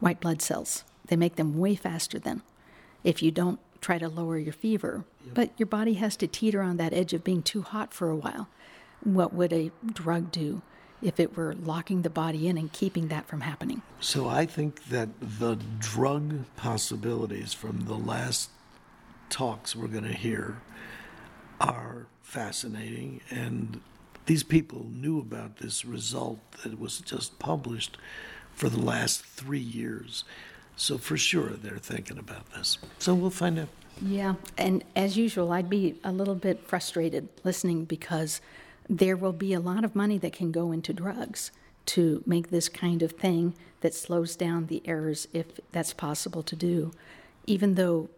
white 0.02 0.20
blood 0.20 0.42
cells. 0.42 0.84
They 1.08 1.16
make 1.16 1.38
them 1.38 1.58
way 1.58 1.76
faster 1.76 2.20
than 2.20 2.42
if 3.04 3.24
you 3.24 3.32
don't 3.32 3.60
try 3.82 3.98
to 3.98 4.10
lower 4.10 4.38
your 4.38 4.54
fever. 4.54 5.06
But 5.34 5.52
your 5.58 5.68
body 5.68 5.94
has 5.94 6.16
to 6.18 6.28
teeter 6.28 6.62
on 6.62 6.78
that 6.78 6.94
edge 6.94 7.14
of 7.14 7.24
being 7.24 7.42
too 7.42 7.62
hot 7.62 7.94
for 7.94 8.10
a 8.10 8.16
while. 8.16 8.50
What 9.04 9.34
would 9.34 9.54
a 9.54 9.72
drug 9.94 10.32
do 10.32 10.62
if 11.02 11.20
it 11.20 11.38
were 11.38 11.56
locking 11.56 12.02
the 12.02 12.10
body 12.10 12.48
in 12.48 12.58
and 12.58 12.72
keeping 12.72 13.08
that 13.08 13.28
from 13.28 13.42
happening? 13.42 13.82
So 14.00 14.28
I 14.28 14.46
think 14.46 14.86
that 14.86 15.10
the 15.22 15.58
drug 15.80 16.46
possibilities 16.58 17.54
from 17.54 17.86
the 17.86 17.96
last 17.96 18.50
talks 19.30 19.76
we're 19.76 19.88
going 19.88 20.04
to 20.04 20.14
hear 20.14 20.62
are 21.62 22.08
fascinating 22.22 23.22
and 23.30 23.82
these 24.30 24.44
people 24.44 24.86
knew 24.94 25.20
about 25.20 25.58
this 25.58 25.84
result 25.84 26.40
that 26.64 26.80
was 26.80 27.00
just 27.00 27.40
published 27.40 27.98
for 28.54 28.70
the 28.70 28.80
last 28.80 29.26
three 29.26 29.58
years. 29.58 30.24
So 30.76 31.00
for 31.00 31.18
sure, 31.18 31.50
they're 31.50 31.80
thinking 31.80 32.20
about 32.20 32.48
this. 32.52 32.78
So 33.00 33.16
we'll 33.16 33.32
find 33.32 33.58
out. 33.58 33.70
Yeah, 34.04 34.36
and 34.56 34.84
as 34.96 35.18
usual, 35.18 35.52
I'd 35.52 35.68
be 35.68 36.00
a 36.04 36.12
little 36.12 36.36
bit 36.36 36.64
frustrated 36.68 37.28
listening 37.44 37.86
because 37.86 38.40
there 38.90 39.16
will 39.16 39.34
be 39.34 39.54
a 39.54 39.60
lot 39.60 39.86
of 39.86 39.96
money 39.96 40.18
that 40.18 40.34
can 40.34 40.52
go 40.52 40.72
into 40.72 40.92
drugs 40.92 41.52
to 41.86 42.24
make 42.26 42.50
this 42.50 42.68
kind 42.68 43.04
of 43.04 43.12
thing 43.12 43.54
that 43.82 43.94
slows 43.94 44.36
down 44.36 44.66
the 44.66 44.82
errors 44.86 45.28
if 45.32 45.46
that's 45.72 45.94
possible 45.94 46.44
to 46.44 46.56
do. 46.56 46.92
Even 47.46 47.76
though 47.76 48.10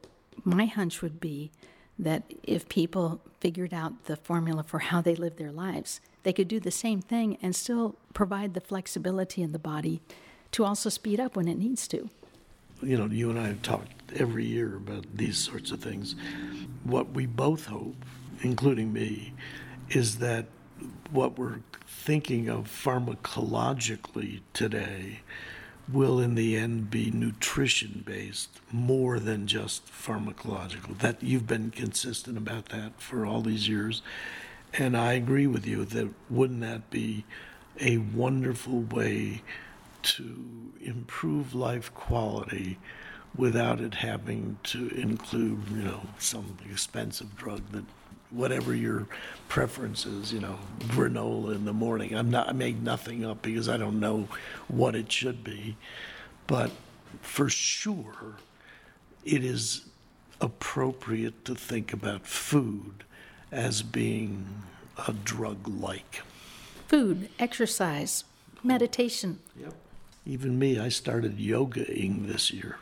my 0.44 0.66
hunch 0.66 1.02
would 1.02 1.20
be 1.20 1.52
that 2.00 2.24
if 2.44 2.68
people 2.68 3.22
figured 3.40 3.74
out 3.74 4.06
the 4.06 4.16
formula 4.16 4.64
for 4.64 4.80
how 4.80 5.02
they 5.02 5.16
live 5.16 5.36
their 5.36 5.52
lives, 5.52 6.00
they 6.24 6.34
could 6.34 6.48
do 6.48 6.60
the 6.60 6.72
same 6.72 7.02
thing 7.02 7.38
and 7.42 7.56
still 7.56 7.96
provide 8.14 8.54
the 8.54 8.62
flexibility 8.62 9.42
in 9.42 9.52
the 9.52 9.60
body 9.60 10.02
to 10.52 10.64
also 10.64 10.90
speed 10.90 11.20
up 11.20 11.36
when 11.36 11.48
it 11.48 11.58
needs 11.58 11.88
to. 11.88 12.10
You 12.82 12.98
know, 12.98 13.06
you 13.06 13.30
and 13.30 13.40
I 13.40 13.48
have 13.48 13.62
talked 13.62 14.12
every 14.16 14.46
year 14.46 14.76
about 14.76 15.06
these 15.16 15.38
sorts 15.38 15.72
of 15.72 15.80
things. 15.80 16.16
What 16.84 17.12
we 17.12 17.26
both 17.26 17.66
hope, 17.66 17.96
including 18.42 18.92
me, 18.92 19.34
is 19.90 20.18
that 20.18 20.46
what 21.12 21.38
we're 21.38 21.60
thinking 21.86 22.50
of 22.50 22.66
pharmacologically 22.66 24.42
today 24.54 25.20
will 25.92 26.20
in 26.20 26.36
the 26.36 26.56
end 26.56 26.90
be 26.90 27.12
nutrition 27.12 28.04
based 28.06 28.62
more 28.72 29.20
than 29.20 29.46
just 29.46 29.86
pharmacological. 29.88 30.98
That 31.00 31.22
you've 31.22 31.48
been 31.48 31.72
consistent 31.72 32.38
about 32.38 32.70
that 32.70 33.02
for 33.02 33.26
all 33.26 33.42
these 33.42 33.68
years 33.68 34.02
and 34.74 34.96
i 34.96 35.14
agree 35.14 35.48
with 35.48 35.66
you 35.66 35.86
that 35.86 36.10
wouldn't 36.30 36.62
that 36.62 36.90
be 36.90 37.26
a 37.80 37.98
wonderful 37.98 38.82
way 38.82 39.42
to 40.02 40.74
improve 40.82 41.54
life 41.54 41.94
quality 41.94 42.78
without 43.36 43.80
it 43.80 43.96
having 43.96 44.58
to 44.64 44.90
include 44.90 45.62
you 45.70 45.84
know 45.84 46.02
some 46.18 46.58
expensive 46.70 47.36
drug 47.36 47.62
that 47.72 47.86
whatever 48.32 48.74
your 48.74 49.08
preference 49.50 50.06
is, 50.06 50.32
you 50.34 50.40
know, 50.40 50.58
granola 50.88 51.56
in 51.56 51.66
the 51.66 51.74
morning. 51.74 52.16
I'm 52.16 52.30
not, 52.30 52.50
I 52.50 52.54
make 52.54 52.78
nothing 52.78 53.26
up 53.26 53.42
because 53.42 53.68
I 53.70 53.78
don't 53.78 54.00
know 54.00 54.28
what 54.68 54.96
it 54.96 55.12
should 55.12 55.44
be. 55.44 55.76
But 56.48 56.72
for 57.22 57.50
sure, 57.50 58.38
it 59.24 59.44
is 59.44 59.86
appropriate 60.40 61.46
to 61.46 61.56
think 61.56 61.94
about 61.94 62.26
food 62.26 63.04
as 63.52 63.82
being 63.82 64.46
a 65.08 65.14
drug 65.14 65.68
like. 65.68 66.22
Food, 66.88 67.30
exercise, 67.38 68.24
meditation. 68.64 69.40
Yep. 69.60 69.74
Even 70.26 70.60
me, 70.60 70.80
I 70.80 70.90
started 70.90 71.38
yogaing 71.38 72.28
this 72.28 72.52
year 72.52 72.78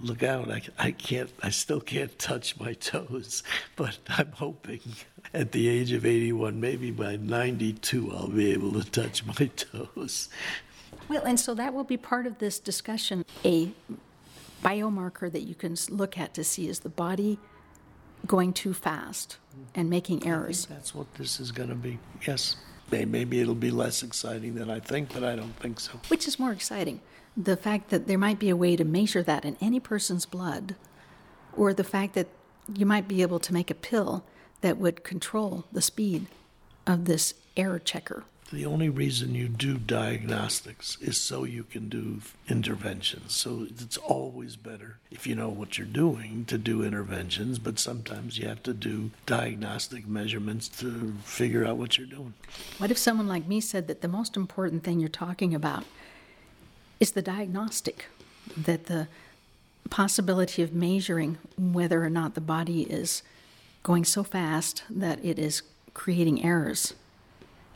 look 0.00 0.22
out, 0.22 0.50
I, 0.50 0.62
I 0.78 0.90
can't, 0.92 1.30
I 1.42 1.50
still 1.50 1.80
can't 1.80 2.16
touch 2.18 2.58
my 2.58 2.72
toes, 2.74 3.42
but 3.76 3.98
I'm 4.08 4.32
hoping 4.32 4.80
at 5.34 5.52
the 5.52 5.68
age 5.68 5.92
of 5.92 6.06
81, 6.06 6.60
maybe 6.60 6.90
by 6.90 7.16
92, 7.16 8.12
I'll 8.12 8.28
be 8.28 8.52
able 8.52 8.72
to 8.72 8.90
touch 8.90 9.24
my 9.24 9.46
toes. 9.56 10.28
Well, 11.08 11.24
and 11.24 11.38
so 11.38 11.54
that 11.54 11.72
will 11.74 11.84
be 11.84 11.96
part 11.96 12.26
of 12.26 12.38
this 12.38 12.58
discussion. 12.58 13.24
A 13.44 13.72
biomarker 14.62 15.30
that 15.30 15.42
you 15.42 15.54
can 15.54 15.76
look 15.90 16.18
at 16.18 16.34
to 16.34 16.44
see 16.44 16.68
is 16.68 16.80
the 16.80 16.88
body 16.88 17.38
going 18.26 18.52
too 18.52 18.74
fast 18.74 19.38
and 19.74 19.88
making 19.88 20.26
errors. 20.26 20.66
that's 20.66 20.94
what 20.94 21.12
this 21.14 21.40
is 21.40 21.52
going 21.52 21.68
to 21.68 21.74
be. 21.74 21.98
Yes. 22.26 22.56
Maybe 22.90 23.40
it'll 23.40 23.54
be 23.54 23.70
less 23.70 24.02
exciting 24.02 24.54
than 24.54 24.70
I 24.70 24.80
think, 24.80 25.12
but 25.12 25.22
I 25.22 25.36
don't 25.36 25.54
think 25.56 25.78
so. 25.78 25.92
Which 26.08 26.26
is 26.26 26.38
more 26.38 26.52
exciting? 26.52 27.00
The 27.40 27.56
fact 27.56 27.90
that 27.90 28.08
there 28.08 28.18
might 28.18 28.40
be 28.40 28.48
a 28.48 28.56
way 28.56 28.74
to 28.74 28.84
measure 28.84 29.22
that 29.22 29.44
in 29.44 29.56
any 29.60 29.78
person's 29.78 30.26
blood, 30.26 30.74
or 31.56 31.72
the 31.72 31.84
fact 31.84 32.14
that 32.14 32.26
you 32.74 32.84
might 32.84 33.06
be 33.06 33.22
able 33.22 33.38
to 33.38 33.52
make 33.52 33.70
a 33.70 33.74
pill 33.74 34.24
that 34.60 34.76
would 34.76 35.04
control 35.04 35.64
the 35.70 35.80
speed 35.80 36.26
of 36.84 37.04
this 37.04 37.34
error 37.56 37.78
checker. 37.78 38.24
The 38.50 38.66
only 38.66 38.88
reason 38.88 39.34
you 39.34 39.46
do 39.46 39.76
diagnostics 39.76 40.96
is 41.00 41.20
so 41.20 41.44
you 41.44 41.64
can 41.64 41.88
do 41.90 42.22
interventions. 42.48 43.34
So 43.34 43.66
it's 43.68 43.98
always 43.98 44.56
better 44.56 44.96
if 45.10 45.26
you 45.26 45.34
know 45.34 45.50
what 45.50 45.76
you're 45.76 45.86
doing 45.86 46.46
to 46.46 46.56
do 46.56 46.82
interventions, 46.82 47.58
but 47.58 47.78
sometimes 47.78 48.38
you 48.38 48.48
have 48.48 48.62
to 48.62 48.72
do 48.72 49.10
diagnostic 49.26 50.08
measurements 50.08 50.66
to 50.80 51.12
figure 51.24 51.66
out 51.66 51.76
what 51.76 51.98
you're 51.98 52.06
doing. 52.06 52.32
What 52.78 52.90
if 52.90 52.98
someone 52.98 53.28
like 53.28 53.46
me 53.46 53.60
said 53.60 53.86
that 53.86 54.00
the 54.00 54.08
most 54.08 54.34
important 54.34 54.82
thing 54.82 54.98
you're 54.98 55.10
talking 55.10 55.54
about 55.54 55.84
is 57.00 57.12
the 57.12 57.22
diagnostic, 57.22 58.06
that 58.56 58.86
the 58.86 59.08
possibility 59.90 60.62
of 60.62 60.72
measuring 60.72 61.38
whether 61.56 62.04
or 62.04 62.10
not 62.10 62.34
the 62.34 62.40
body 62.40 62.82
is 62.82 63.22
going 63.82 64.04
so 64.04 64.22
fast 64.22 64.82
that 64.90 65.24
it 65.24 65.38
is 65.38 65.62
creating 65.94 66.44
errors 66.44 66.94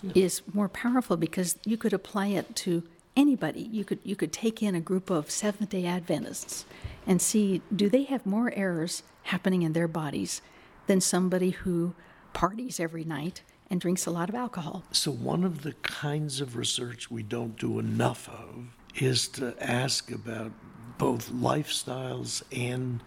yeah. 0.02 0.12
is 0.14 0.42
more 0.52 0.68
powerful 0.68 1.16
because 1.16 1.56
you 1.64 1.76
could 1.76 1.92
apply 1.92 2.26
it 2.26 2.54
to 2.54 2.82
anybody. 3.16 3.62
You 3.62 3.84
could 3.84 3.98
you 4.04 4.16
could 4.16 4.32
take 4.32 4.62
in 4.62 4.74
a 4.74 4.80
group 4.80 5.10
of 5.10 5.30
Seventh 5.30 5.70
Day 5.70 5.86
Adventists 5.86 6.64
and 7.06 7.20
see 7.20 7.62
do 7.74 7.88
they 7.88 8.04
have 8.04 8.26
more 8.26 8.52
errors 8.54 9.02
happening 9.24 9.62
in 9.62 9.72
their 9.72 9.88
bodies 9.88 10.42
than 10.86 11.00
somebody 11.00 11.50
who 11.50 11.94
parties 12.32 12.80
every 12.80 13.04
night 13.04 13.42
and 13.70 13.80
drinks 13.80 14.04
a 14.04 14.10
lot 14.10 14.28
of 14.28 14.34
alcohol. 14.34 14.84
So 14.92 15.10
one 15.10 15.44
of 15.44 15.62
the 15.62 15.72
kinds 15.82 16.40
of 16.40 16.56
research 16.56 17.10
we 17.10 17.22
don't 17.22 17.56
do 17.56 17.78
enough 17.78 18.28
of 18.28 18.66
is 18.96 19.28
to 19.28 19.54
ask 19.60 20.10
about 20.10 20.52
both 20.98 21.30
lifestyles 21.30 22.42
and 22.52 23.02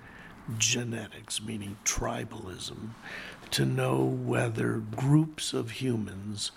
genetics, 0.58 1.42
meaning 1.42 1.77
tribalism, 1.86 2.89
to 3.51 3.65
know 3.65 4.04
whether 4.04 4.77
groups 4.77 5.54
of 5.54 5.72
humans 5.72 6.51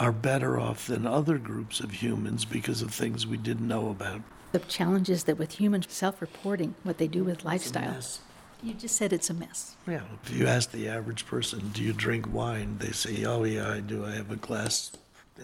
are 0.00 0.12
better 0.12 0.58
off 0.58 0.86
than 0.86 1.06
other 1.06 1.38
groups 1.38 1.80
of 1.80 1.92
humans 1.92 2.44
because 2.44 2.82
of 2.82 2.92
things 2.92 3.26
we 3.26 3.36
didn't 3.36 3.68
know 3.68 3.88
about. 3.88 4.20
The 4.52 4.58
challenge 4.60 5.10
is 5.10 5.24
that 5.24 5.38
with 5.38 5.52
humans 5.60 5.86
self 5.88 6.20
reporting, 6.20 6.74
what 6.82 6.98
they 6.98 7.08
do 7.08 7.24
with 7.24 7.42
lifestyles. 7.44 8.18
You 8.62 8.72
just 8.72 8.96
said 8.96 9.12
it's 9.12 9.28
a 9.28 9.34
mess. 9.34 9.76
Yeah. 9.86 10.02
If 10.22 10.34
you 10.34 10.46
ask 10.46 10.70
the 10.70 10.88
average 10.88 11.26
person, 11.26 11.70
do 11.74 11.82
you 11.82 11.92
drink 11.92 12.32
wine? 12.32 12.78
They 12.78 12.92
say, 12.92 13.24
oh, 13.24 13.44
yeah, 13.44 13.70
I 13.70 13.80
do. 13.80 14.04
I 14.06 14.12
have 14.12 14.30
a 14.30 14.36
glass 14.36 14.92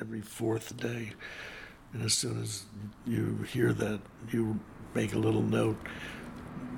every 0.01 0.23
fourth 0.23 0.77
day. 0.77 1.13
And 1.92 2.02
as 2.02 2.14
soon 2.14 2.42
as 2.42 2.64
you 3.06 3.38
hear 3.52 3.73
that, 3.73 4.00
you 4.30 4.59
make 4.94 5.14
a 5.14 5.18
little 5.18 5.42
note, 5.42 5.76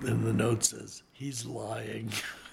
and 0.02 0.24
the 0.24 0.32
note 0.32 0.64
says, 0.64 1.02
he's 1.12 1.44
lying. 1.44 2.10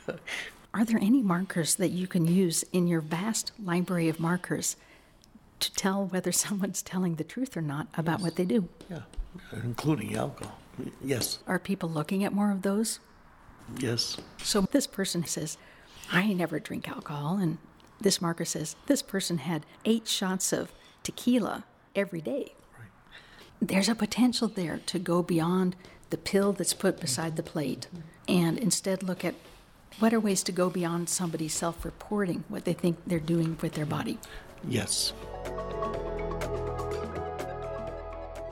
Are 0.74 0.86
there 0.86 1.00
any 1.00 1.22
markers 1.22 1.76
that 1.76 1.90
you 1.90 2.06
can 2.06 2.28
use 2.28 2.64
in 2.72 2.88
your 2.88 3.02
vast 3.02 3.52
library 3.64 4.08
of 4.08 4.20
markers 4.20 4.76
to 5.60 5.74
tell 5.74 6.06
whether 6.06 6.32
someone's 6.34 6.82
telling 6.82 7.16
the 7.16 7.24
truth 7.24 7.58
or 7.58 7.62
not 7.62 7.88
about 7.98 8.20
yes. 8.20 8.24
what 8.24 8.36
they 8.36 8.46
do? 8.46 8.68
Yeah, 8.90 9.02
including 9.54 10.16
alcohol. 10.16 10.58
Yes. 11.04 11.40
Are 11.48 11.60
people 11.60 11.90
looking 11.90 12.24
at 12.24 12.34
more 12.34 12.52
of 12.52 12.62
those? 12.62 13.00
Yes. 13.78 14.18
So 14.42 14.62
this 14.62 14.88
person 14.88 15.26
says, 15.26 15.58
I 16.12 16.34
never 16.34 16.60
drink 16.60 16.88
alcohol. 16.88 17.38
And 17.38 17.58
this 18.00 18.22
marker 18.22 18.46
says, 18.46 18.76
this 18.88 19.02
person 19.02 19.40
had 19.40 19.66
eight 19.86 20.08
shots 20.08 20.54
of 20.54 20.72
tequila 21.04 21.66
every 21.96 22.22
day. 22.22 22.54
Right. 22.78 22.90
There's 23.62 23.90
a 23.90 23.96
potential 23.96 24.48
there 24.48 24.80
to 24.86 25.00
go 25.00 25.22
beyond 25.24 25.76
the 26.10 26.18
pill 26.18 26.54
that's 26.54 26.74
put 26.74 27.00
beside 27.00 27.36
the 27.36 27.44
plate 27.44 27.88
and 28.28 28.58
instead 28.58 29.04
look 29.04 29.24
at 29.24 29.36
what 30.00 30.14
are 30.14 30.20
ways 30.20 30.44
to 30.44 30.52
go 30.52 30.70
beyond 30.70 31.10
somebody's 31.10 31.54
self 31.54 31.84
reporting 31.84 32.44
what 32.48 32.66
they 32.66 32.74
think 32.74 32.98
they're 33.06 33.20
doing 33.20 33.58
with 33.62 33.74
their 33.74 33.86
body. 33.86 34.18
Yes. 34.68 35.14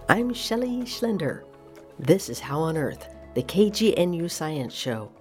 I'm 0.09 0.33
Shelley 0.33 0.81
Schlender. 0.83 1.43
This 1.99 2.29
is 2.29 2.39
How 2.39 2.59
on 2.59 2.77
Earth, 2.77 3.07
the 3.35 3.43
KGNU 3.43 4.29
Science 4.31 4.73
Show. 4.73 5.11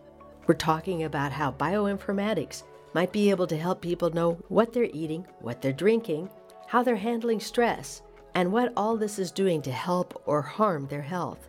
We're 0.47 0.55
talking 0.55 1.05
about 1.05 1.33
how 1.33 1.53
bioinformatics 1.53 2.63
might 2.95 3.13
be 3.13 3.31
able 3.31 3.47
to 3.49 3.59
help 3.59 3.81
people 3.81 4.11
know 4.11 4.35
what 4.49 4.73
they're 4.73 4.89
eating, 4.93 5.27
what 5.41 5.61
they're 5.61 5.73
drinking, 5.73 6.31
how 6.67 6.83
they're 6.83 6.97
handling 6.97 7.41
stress, 7.41 8.03
and 8.37 8.53
what 8.53 8.71
all 8.77 8.99
this 8.99 9.19
is 9.19 9.31
doing 9.31 9.63
to 9.63 9.73
help 9.73 10.23
or 10.27 10.43
harm 10.43 10.87
their 10.89 11.01
health. 11.01 11.49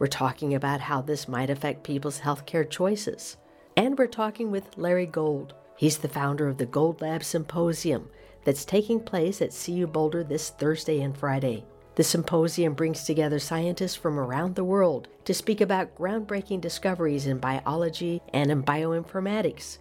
We're 0.00 0.08
talking 0.08 0.54
about 0.54 0.80
how 0.80 1.00
this 1.00 1.28
might 1.28 1.50
affect 1.50 1.84
people's 1.84 2.18
healthcare 2.18 2.68
choices. 2.68 3.36
And 3.76 3.96
we're 3.96 4.08
talking 4.08 4.50
with 4.50 4.76
Larry 4.76 5.06
Gold. 5.06 5.54
He's 5.76 5.98
the 5.98 6.08
founder 6.08 6.48
of 6.48 6.58
the 6.58 6.66
Gold 6.66 7.00
Lab 7.00 7.22
Symposium 7.22 8.10
that's 8.44 8.64
taking 8.64 8.98
place 8.98 9.40
at 9.40 9.54
CU 9.54 9.86
Boulder 9.86 10.24
this 10.24 10.50
Thursday 10.50 11.00
and 11.00 11.16
Friday. 11.16 11.64
The 11.94 12.02
symposium 12.02 12.74
brings 12.74 13.04
together 13.04 13.38
scientists 13.38 13.94
from 13.94 14.18
around 14.18 14.56
the 14.56 14.64
world 14.64 15.06
to 15.26 15.32
speak 15.32 15.60
about 15.60 15.96
groundbreaking 15.96 16.60
discoveries 16.60 17.28
in 17.28 17.38
biology 17.38 18.20
and 18.34 18.50
in 18.50 18.64
bioinformatics, 18.64 19.78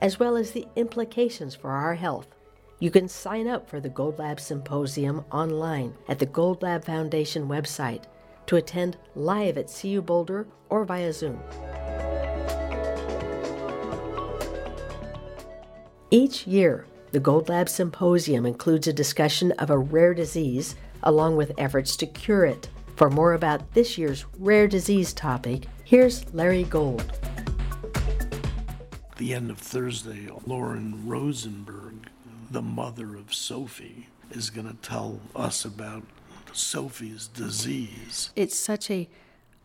as 0.00 0.20
well 0.20 0.36
as 0.36 0.50
the 0.50 0.66
implications 0.76 1.54
for 1.54 1.70
our 1.70 1.94
health. 1.94 2.28
You 2.80 2.92
can 2.92 3.08
sign 3.08 3.48
up 3.48 3.68
for 3.68 3.80
the 3.80 3.88
Gold 3.88 4.20
Lab 4.20 4.38
Symposium 4.38 5.24
online 5.32 5.94
at 6.08 6.20
the 6.20 6.26
Gold 6.26 6.62
Lab 6.62 6.84
Foundation 6.84 7.48
website 7.48 8.04
to 8.46 8.54
attend 8.54 8.96
live 9.16 9.58
at 9.58 9.66
CU 9.66 10.00
Boulder 10.00 10.46
or 10.68 10.84
via 10.84 11.12
Zoom. 11.12 11.40
Each 16.12 16.46
year, 16.46 16.86
the 17.10 17.18
Gold 17.18 17.48
Lab 17.48 17.68
Symposium 17.68 18.46
includes 18.46 18.86
a 18.86 18.92
discussion 18.92 19.50
of 19.52 19.70
a 19.70 19.78
rare 19.78 20.14
disease 20.14 20.76
along 21.02 21.34
with 21.34 21.50
efforts 21.58 21.96
to 21.96 22.06
cure 22.06 22.44
it. 22.44 22.68
For 22.94 23.10
more 23.10 23.32
about 23.32 23.74
this 23.74 23.98
year's 23.98 24.24
rare 24.38 24.68
disease 24.68 25.12
topic, 25.12 25.64
here's 25.82 26.32
Larry 26.32 26.62
Gold. 26.62 27.12
The 29.16 29.34
end 29.34 29.50
of 29.50 29.58
Thursday, 29.58 30.28
Lauren 30.46 31.08
Rosenberg 31.08 32.08
the 32.50 32.62
mother 32.62 33.16
of 33.16 33.34
Sophie, 33.34 34.08
is 34.30 34.50
going 34.50 34.68
to 34.68 34.76
tell 34.76 35.20
us 35.34 35.64
about 35.64 36.02
Sophie's 36.52 37.28
disease. 37.28 38.30
It's 38.36 38.56
such 38.56 38.90
a 38.90 39.08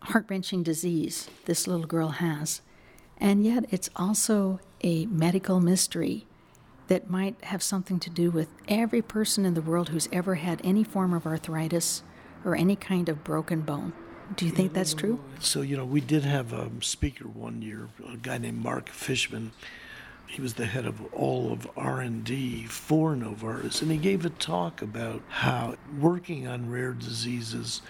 heart 0.02 0.26
wrenching 0.30 0.64
disease 0.64 1.30
this 1.46 1.68
little 1.68 1.86
girl 1.86 2.10
has, 2.10 2.62
and 3.18 3.46
yet 3.46 3.66
it's 3.72 3.90
also 3.96 4.60
a 4.82 5.06
medical 5.08 5.60
mystery 5.60 6.26
that 6.88 7.10
might 7.10 7.42
have 7.46 7.64
something 7.64 8.00
to 8.00 8.10
do 8.10 8.30
with 8.30 8.50
every 8.68 9.02
person 9.02 9.46
in 9.46 9.54
the 9.54 9.62
world 9.62 9.90
who's 9.90 10.10
ever 10.12 10.36
had 10.36 10.60
any 10.64 10.84
form 10.84 11.14
of 11.14 11.26
arthritis 11.26 12.04
or 12.44 12.56
any 12.56 12.76
kind 12.76 13.08
of 13.08 13.24
broken 13.24 13.62
bone. 13.62 13.94
Do 14.36 14.46
you 14.46 14.52
think 14.52 14.74
that's 14.74 14.94
true? 14.94 15.20
So, 15.40 15.62
you 15.62 15.78
know, 15.78 15.86
we 15.86 16.02
did 16.02 16.24
have 16.24 16.54
a 16.54 16.70
speaker 16.82 17.26
one 17.26 17.62
year, 17.62 17.90
a 18.12 18.18
guy 18.18 18.38
named 18.38 18.64
Mark 18.64 18.90
Fishman, 18.90 19.52
he 20.34 20.42
was 20.42 20.56
the 20.56 20.66
head 20.66 20.86
of 20.86 21.14
all 21.14 21.52
of 21.52 21.70
R&D 21.78 22.66
for 22.66 23.16
Novartis, 23.16 23.82
and 23.82 23.92
he 23.92 23.98
gave 23.98 24.26
a 24.26 24.30
talk 24.30 24.82
about 24.82 25.22
how 25.30 25.76
working 26.00 26.48
on 26.48 26.72
rare 26.72 26.94
diseases 26.94 27.82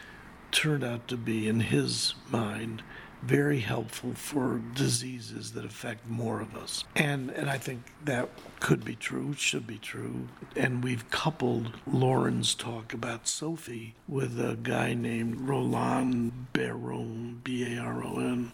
turned 0.51 0.83
out 0.83 1.07
to 1.07 1.17
be, 1.17 1.47
in 1.47 1.62
his 1.62 2.15
mind, 2.29 2.83
very 3.21 3.59
helpful 3.59 4.13
for 4.13 4.62
diseases 4.75 5.53
that 5.53 5.63
affect 5.63 6.05
more 6.09 6.41
of 6.41 6.55
us. 6.57 6.83
And 6.93 7.29
and 7.31 7.50
I 7.50 7.57
think 7.57 7.83
that 8.03 8.29
could 8.59 8.83
be 8.83 8.95
true, 8.95 9.33
should 9.33 9.65
be 9.65 9.77
true. 9.77 10.27
And 10.57 10.83
we've 10.83 11.09
coupled 11.09 11.79
Lauren's 11.88 12.53
talk 12.53 12.93
about 12.93 13.27
Sophie 13.27 13.95
with 14.07 14.38
a 14.38 14.57
guy 14.62 14.93
named 14.93 15.39
Roland 15.39 16.51
Baron, 16.51 17.39
B 17.43 17.63
A 17.73 17.79
R 17.79 18.03
O 18.03 18.19
N 18.19 18.51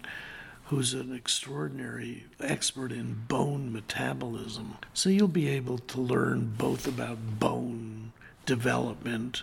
who's 0.70 0.94
an 0.94 1.12
extraordinary 1.16 2.26
expert 2.40 2.92
in 2.92 3.24
bone 3.28 3.74
metabolism. 3.74 4.76
So 4.94 5.10
you'll 5.10 5.28
be 5.28 5.50
able 5.50 5.80
to 5.80 6.00
learn 6.00 6.54
both 6.58 6.88
about 6.88 7.40
bone 7.40 8.14
development 8.46 9.42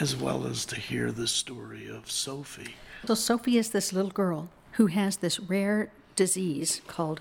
as 0.00 0.16
well 0.16 0.44
as 0.46 0.64
to 0.66 0.74
hear 0.74 1.12
the 1.12 1.28
story 1.28 1.88
of 1.88 2.10
Sophie. 2.10 2.74
So, 3.06 3.14
Sophie 3.14 3.58
is 3.58 3.70
this 3.70 3.92
little 3.92 4.10
girl 4.10 4.48
who 4.72 4.86
has 4.86 5.18
this 5.18 5.38
rare 5.38 5.90
disease 6.16 6.80
called 6.86 7.20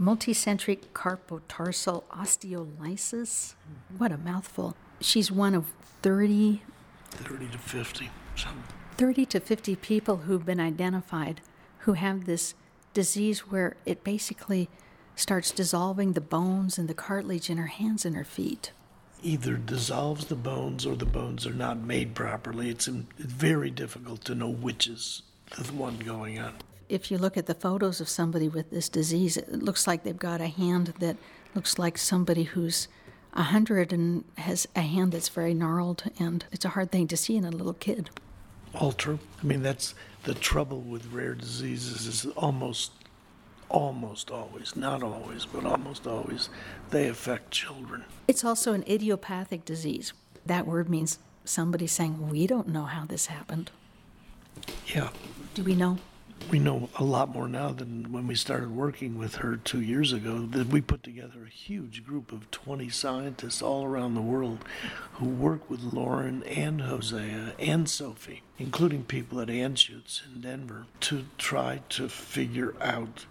multicentric 0.00 0.80
carpotarsal 0.92 2.04
osteolysis. 2.04 3.54
What 3.96 4.12
a 4.12 4.18
mouthful. 4.18 4.76
She's 5.00 5.32
one 5.32 5.54
of 5.54 5.66
30, 6.02 6.62
30 7.10 7.48
to 7.48 7.58
50. 7.58 8.10
something. 8.34 8.62
30 8.96 9.26
to 9.26 9.40
50 9.40 9.76
people 9.76 10.16
who've 10.18 10.44
been 10.44 10.60
identified 10.60 11.40
who 11.80 11.94
have 11.94 12.24
this 12.24 12.54
disease 12.96 13.40
where 13.40 13.76
it 13.84 14.02
basically 14.02 14.70
starts 15.14 15.50
dissolving 15.50 16.14
the 16.14 16.20
bones 16.20 16.78
and 16.78 16.88
the 16.88 16.94
cartilage 16.94 17.50
in 17.50 17.58
her 17.58 17.66
hands 17.66 18.06
and 18.06 18.16
her 18.16 18.24
feet. 18.24 18.72
Either 19.22 19.58
dissolves 19.58 20.24
the 20.26 20.34
bones 20.34 20.86
or 20.86 20.96
the 20.96 21.04
bones 21.04 21.46
are 21.46 21.52
not 21.52 21.76
made 21.76 22.14
properly. 22.14 22.70
It's 22.70 22.88
um, 22.88 23.06
very 23.18 23.70
difficult 23.70 24.24
to 24.24 24.34
know 24.34 24.48
which 24.48 24.86
is 24.86 25.22
the 25.58 25.74
one 25.74 25.98
going 25.98 26.38
on. 26.38 26.54
If 26.88 27.10
you 27.10 27.18
look 27.18 27.36
at 27.36 27.44
the 27.44 27.54
photos 27.54 28.00
of 28.00 28.08
somebody 28.08 28.48
with 28.48 28.70
this 28.70 28.88
disease, 28.88 29.36
it 29.36 29.62
looks 29.62 29.86
like 29.86 30.02
they've 30.02 30.18
got 30.18 30.40
a 30.40 30.46
hand 30.46 30.94
that 31.00 31.18
looks 31.54 31.78
like 31.78 31.98
somebody 31.98 32.44
who's 32.44 32.88
a 33.34 33.42
hundred 33.42 33.92
and 33.92 34.24
has 34.38 34.66
a 34.74 34.80
hand 34.80 35.12
that's 35.12 35.28
very 35.28 35.52
gnarled, 35.52 36.04
and 36.18 36.46
it's 36.50 36.64
a 36.64 36.70
hard 36.70 36.90
thing 36.90 37.08
to 37.08 37.16
see 37.16 37.36
in 37.36 37.44
a 37.44 37.50
little 37.50 37.74
kid. 37.74 38.08
All 38.74 38.92
true. 38.92 39.18
I 39.42 39.44
mean, 39.44 39.62
that's 39.62 39.94
the 40.26 40.34
trouble 40.34 40.80
with 40.80 41.06
rare 41.12 41.34
diseases 41.34 42.06
is 42.06 42.26
almost 42.32 42.90
almost 43.68 44.30
always, 44.30 44.76
not 44.76 45.02
always, 45.02 45.44
but 45.46 45.64
almost 45.64 46.06
always, 46.06 46.48
they 46.90 47.08
affect 47.08 47.50
children. 47.50 48.04
It's 48.28 48.44
also 48.44 48.72
an 48.72 48.84
idiopathic 48.88 49.64
disease. 49.64 50.12
That 50.44 50.66
word 50.66 50.88
means 50.88 51.18
somebody 51.44 51.86
saying, 51.86 52.28
We 52.30 52.46
don't 52.46 52.68
know 52.68 52.84
how 52.84 53.04
this 53.06 53.26
happened. 53.26 53.70
Yeah. 54.86 55.10
Do 55.54 55.62
we 55.62 55.74
know? 55.74 55.98
We 56.50 56.58
know 56.58 56.88
a 56.96 57.04
lot 57.04 57.28
more 57.28 57.48
now 57.48 57.70
than 57.70 58.12
when 58.12 58.26
we 58.26 58.34
started 58.34 58.70
working 58.70 59.18
with 59.18 59.36
her 59.36 59.56
two 59.56 59.80
years 59.80 60.12
ago. 60.12 60.46
That 60.46 60.68
we 60.68 60.80
put 60.80 61.02
together 61.02 61.44
a 61.44 61.50
huge 61.50 62.04
group 62.06 62.32
of 62.32 62.50
20 62.50 62.88
scientists 62.88 63.62
all 63.62 63.84
around 63.84 64.14
the 64.14 64.22
world 64.22 64.64
who 65.14 65.28
work 65.28 65.68
with 65.68 65.92
Lauren 65.92 66.42
and 66.44 66.82
Hosea 66.82 67.54
and 67.58 67.88
Sophie, 67.88 68.42
including 68.58 69.04
people 69.04 69.40
at 69.40 69.48
Anschutz 69.48 70.22
in 70.26 70.40
Denver, 70.40 70.86
to 71.00 71.24
try 71.36 71.80
to 71.90 72.08
figure 72.08 72.74
out 72.80 73.26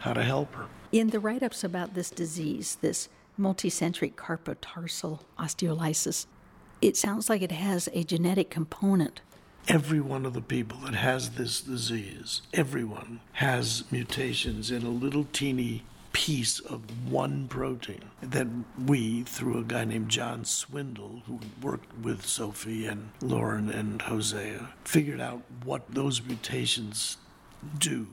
how 0.00 0.14
to 0.14 0.22
help 0.22 0.54
her. 0.54 0.66
In 0.92 1.10
the 1.10 1.20
write 1.20 1.42
ups 1.42 1.64
about 1.64 1.94
this 1.94 2.10
disease, 2.10 2.78
this 2.80 3.08
multicentric 3.38 4.14
carpotarsal 4.14 5.20
osteolysis, 5.38 6.26
it 6.80 6.96
sounds 6.96 7.28
like 7.28 7.42
it 7.42 7.52
has 7.52 7.88
a 7.92 8.04
genetic 8.04 8.50
component 8.50 9.20
every 9.68 10.00
one 10.00 10.26
of 10.26 10.34
the 10.34 10.40
people 10.40 10.78
that 10.78 10.94
has 10.94 11.30
this 11.30 11.60
disease, 11.60 12.42
everyone 12.52 13.20
has 13.34 13.84
mutations 13.90 14.70
in 14.70 14.82
a 14.84 14.90
little 14.90 15.26
teeny 15.32 15.82
piece 16.12 16.60
of 16.60 17.10
one 17.10 17.48
protein 17.48 18.04
that 18.22 18.46
we, 18.86 19.22
through 19.22 19.58
a 19.58 19.64
guy 19.64 19.84
named 19.84 20.08
John 20.08 20.44
Swindle, 20.44 21.22
who 21.26 21.40
worked 21.60 21.98
with 21.98 22.24
Sophie 22.24 22.86
and 22.86 23.10
Lauren 23.20 23.68
and 23.68 24.00
Hosea, 24.02 24.70
figured 24.84 25.20
out 25.20 25.42
what 25.64 25.82
those 25.92 26.22
mutations 26.22 27.16
do. 27.78 28.06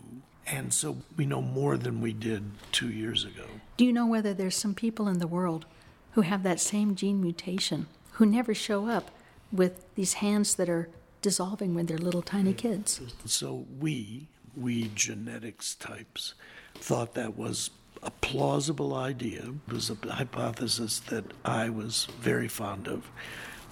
And 0.47 0.73
so 0.73 0.97
we 1.15 1.25
know 1.25 1.41
more 1.41 1.77
than 1.77 2.01
we 2.01 2.11
did 2.11 2.43
two 2.71 2.89
years 2.89 3.23
ago. 3.23 3.45
Do 3.77 3.85
you 3.85 3.93
know 3.93 4.07
whether 4.07 4.33
there's 4.33 4.57
some 4.57 4.73
people 4.73 5.07
in 5.07 5.19
the 5.19 5.27
world 5.27 5.65
who 6.13 6.21
have 6.21 6.43
that 6.43 6.59
same 6.59 6.95
gene 6.95 7.21
mutation 7.21 7.85
who 8.13 8.25
never 8.25 8.53
show 8.53 8.87
up 8.87 9.11
with 9.51 9.85
these 9.95 10.13
hands 10.13 10.55
that 10.55 10.69
are 10.69 10.89
dissolving 11.21 11.73
when 11.75 11.85
they're 11.85 11.97
little 11.97 12.21
tiny 12.21 12.53
kids. 12.53 12.99
So 13.25 13.65
we, 13.79 14.27
we 14.55 14.91
genetics 14.95 15.75
types, 15.75 16.33
thought 16.75 17.13
that 17.13 17.37
was 17.37 17.69
a 18.03 18.11
plausible 18.11 18.95
idea. 18.95 19.53
It 19.67 19.73
was 19.73 19.89
a 19.89 20.13
hypothesis 20.13 20.99
that 20.99 21.25
I 21.45 21.69
was 21.69 22.07
very 22.19 22.47
fond 22.47 22.87
of. 22.87 23.09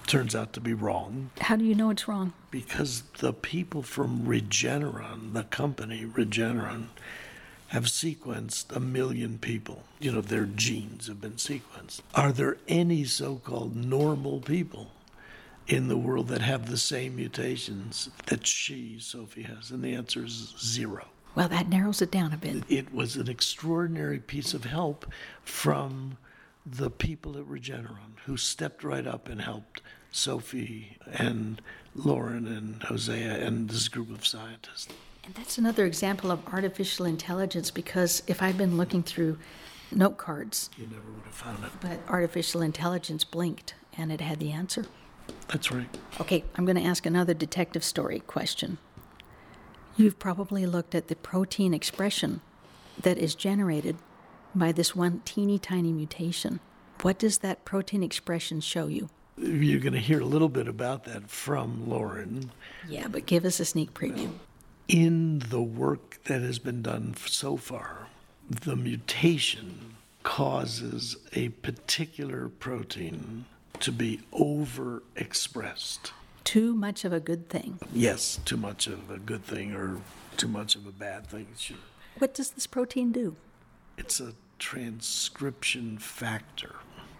Turns 0.06 0.34
out 0.34 0.52
to 0.54 0.60
be 0.60 0.72
wrong. 0.72 1.30
How 1.40 1.56
do 1.56 1.64
you 1.64 1.74
know 1.74 1.90
it's 1.90 2.08
wrong? 2.08 2.32
Because 2.50 3.02
the 3.18 3.32
people 3.32 3.82
from 3.82 4.26
Regeneron, 4.26 5.34
the 5.34 5.44
company 5.44 6.04
Regeneron, 6.04 6.86
have 7.68 7.84
sequenced 7.84 8.74
a 8.74 8.80
million 8.80 9.38
people. 9.38 9.84
You 10.00 10.12
know, 10.12 10.20
their 10.20 10.46
genes 10.46 11.06
have 11.06 11.20
been 11.20 11.34
sequenced. 11.34 12.00
Are 12.14 12.32
there 12.32 12.56
any 12.66 13.04
so 13.04 13.36
called 13.36 13.76
normal 13.76 14.40
people 14.40 14.90
in 15.70 15.86
the 15.86 15.96
world 15.96 16.26
that 16.28 16.42
have 16.42 16.68
the 16.68 16.76
same 16.76 17.14
mutations 17.14 18.10
that 18.26 18.44
she, 18.44 18.98
Sophie, 18.98 19.42
has? 19.44 19.70
And 19.70 19.82
the 19.84 19.94
answer 19.94 20.24
is 20.24 20.52
zero. 20.58 21.06
Well, 21.36 21.48
that 21.48 21.68
narrows 21.68 22.02
it 22.02 22.10
down 22.10 22.32
a 22.32 22.36
bit. 22.36 22.64
It 22.68 22.92
was 22.92 23.14
an 23.14 23.28
extraordinary 23.28 24.18
piece 24.18 24.52
of 24.52 24.64
help 24.64 25.06
from 25.44 26.18
the 26.66 26.90
people 26.90 27.38
at 27.38 27.44
Regeneron 27.44 28.18
who 28.26 28.36
stepped 28.36 28.82
right 28.82 29.06
up 29.06 29.28
and 29.28 29.40
helped 29.40 29.80
Sophie 30.10 30.98
and 31.06 31.62
Lauren 31.94 32.48
and 32.48 32.82
Hosea 32.82 33.46
and 33.46 33.70
this 33.70 33.86
group 33.86 34.10
of 34.10 34.26
scientists. 34.26 34.88
And 35.24 35.32
that's 35.34 35.56
another 35.56 35.86
example 35.86 36.32
of 36.32 36.44
artificial 36.48 37.06
intelligence 37.06 37.70
because 37.70 38.24
if 38.26 38.42
I'd 38.42 38.58
been 38.58 38.76
looking 38.76 39.04
through 39.04 39.38
note 39.92 40.16
cards, 40.16 40.68
you 40.76 40.88
never 40.88 41.12
would 41.12 41.26
have 41.26 41.34
found 41.34 41.64
it. 41.64 41.70
But 41.80 42.00
artificial 42.08 42.60
intelligence 42.60 43.22
blinked 43.22 43.74
and 43.96 44.10
it 44.10 44.20
had 44.20 44.40
the 44.40 44.50
answer. 44.50 44.86
That's 45.50 45.72
right. 45.72 45.88
Okay, 46.20 46.44
I'm 46.54 46.64
going 46.64 46.76
to 46.76 46.84
ask 46.84 47.04
another 47.04 47.34
detective 47.34 47.82
story 47.82 48.20
question. 48.20 48.78
You've 49.96 50.18
probably 50.18 50.64
looked 50.64 50.94
at 50.94 51.08
the 51.08 51.16
protein 51.16 51.74
expression 51.74 52.40
that 53.02 53.18
is 53.18 53.34
generated 53.34 53.96
by 54.54 54.70
this 54.70 54.94
one 54.94 55.22
teeny 55.24 55.58
tiny 55.58 55.92
mutation. 55.92 56.60
What 57.02 57.18
does 57.18 57.38
that 57.38 57.64
protein 57.64 58.02
expression 58.02 58.60
show 58.60 58.86
you? 58.86 59.08
You're 59.36 59.80
going 59.80 59.94
to 59.94 60.00
hear 60.00 60.20
a 60.20 60.24
little 60.24 60.48
bit 60.48 60.68
about 60.68 61.04
that 61.04 61.28
from 61.28 61.88
Lauren. 61.88 62.52
Yeah, 62.88 63.08
but 63.08 63.26
give 63.26 63.44
us 63.44 63.58
a 63.58 63.64
sneak 63.64 63.92
preview. 63.92 64.30
In 64.86 65.40
the 65.48 65.62
work 65.62 66.20
that 66.24 66.42
has 66.42 66.58
been 66.58 66.82
done 66.82 67.14
so 67.26 67.56
far, 67.56 68.06
the 68.48 68.76
mutation 68.76 69.96
causes 70.22 71.16
a 71.32 71.48
particular 71.48 72.48
protein 72.48 73.46
to 73.80 73.92
be 73.92 74.20
overexpressed. 74.32 76.12
Too 76.44 76.74
much 76.74 77.04
of 77.04 77.12
a 77.12 77.20
good 77.20 77.48
thing. 77.48 77.78
Yes, 77.92 78.40
too 78.44 78.56
much 78.56 78.86
of 78.86 79.10
a 79.10 79.18
good 79.18 79.44
thing 79.44 79.74
or 79.74 79.98
too 80.36 80.48
much 80.48 80.76
of 80.76 80.86
a 80.86 80.92
bad 80.92 81.26
thing. 81.26 81.46
What 82.18 82.34
does 82.34 82.50
this 82.50 82.66
protein 82.66 83.12
do? 83.12 83.36
It's 83.96 84.20
a 84.20 84.34
transcription 84.58 85.98
factor. 85.98 86.76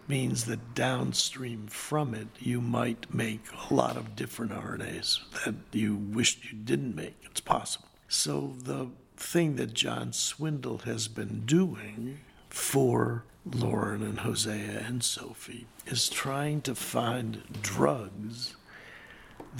Means 0.08 0.46
that 0.46 0.74
downstream 0.74 1.68
from 1.68 2.14
it, 2.14 2.28
you 2.40 2.60
might 2.60 3.14
make 3.14 3.42
a 3.70 3.74
lot 3.74 3.96
of 3.96 4.16
different 4.16 4.52
RNAs 4.52 5.20
that 5.44 5.54
you 5.72 5.94
wished 5.94 6.50
you 6.50 6.58
didn't 6.58 6.96
make. 6.96 7.14
It's 7.22 7.40
possible. 7.40 7.86
So, 8.08 8.54
the 8.58 8.88
thing 9.16 9.54
that 9.56 9.72
John 9.72 10.12
Swindle 10.12 10.78
has 10.78 11.06
been 11.06 11.42
doing 11.46 12.18
for 12.48 13.24
Lauren 13.46 14.02
and 14.02 14.20
Hosea 14.20 14.84
and 14.86 15.02
Sophie 15.02 15.66
is 15.86 16.08
trying 16.08 16.60
to 16.62 16.74
find 16.74 17.42
drugs 17.62 18.56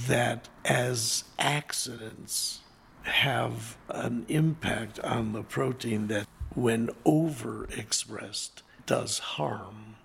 that, 0.06 0.48
as 0.64 1.24
accidents, 1.38 2.60
have 3.02 3.76
an 3.88 4.26
impact 4.28 5.00
on 5.00 5.32
the 5.32 5.42
protein 5.42 6.08
that, 6.08 6.26
when 6.54 6.88
overexpressed, 7.06 8.62
does 8.86 9.18
harm, 9.18 9.96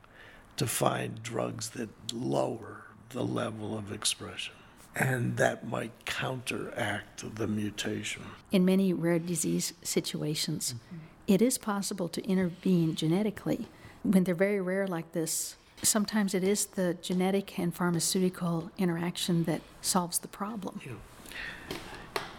to 0.56 0.66
find 0.66 1.22
drugs 1.22 1.72
that 1.72 1.90
lower 2.14 2.86
the 3.10 3.24
level 3.24 3.78
of 3.78 3.92
expression. 3.92 4.54
And 4.96 5.36
that 5.36 5.68
might 5.68 6.06
counteract 6.06 7.36
the 7.36 7.48
mutation. 7.48 8.24
In 8.52 8.64
many 8.64 8.94
rare 8.94 9.20
disease 9.20 9.74
situations, 9.84 10.76
mm-hmm 10.78 10.98
it 11.28 11.42
is 11.42 11.58
possible 11.58 12.08
to 12.10 12.24
intervene 12.26 12.96
genetically. 12.96 13.68
When 14.04 14.24
they're 14.24 14.36
very 14.36 14.62
rare 14.62 14.88
like 14.88 15.12
this, 15.14 15.58
sometimes 15.82 16.34
it 16.34 16.44
is 16.44 16.66
the 16.66 16.96
genetic 17.02 17.58
and 17.60 17.74
pharmaceutical 17.74 18.72
interaction 18.78 19.44
that 19.46 19.62
solves 19.82 20.20
the 20.20 20.28
problem. 20.28 20.82
Yeah. 20.86 21.78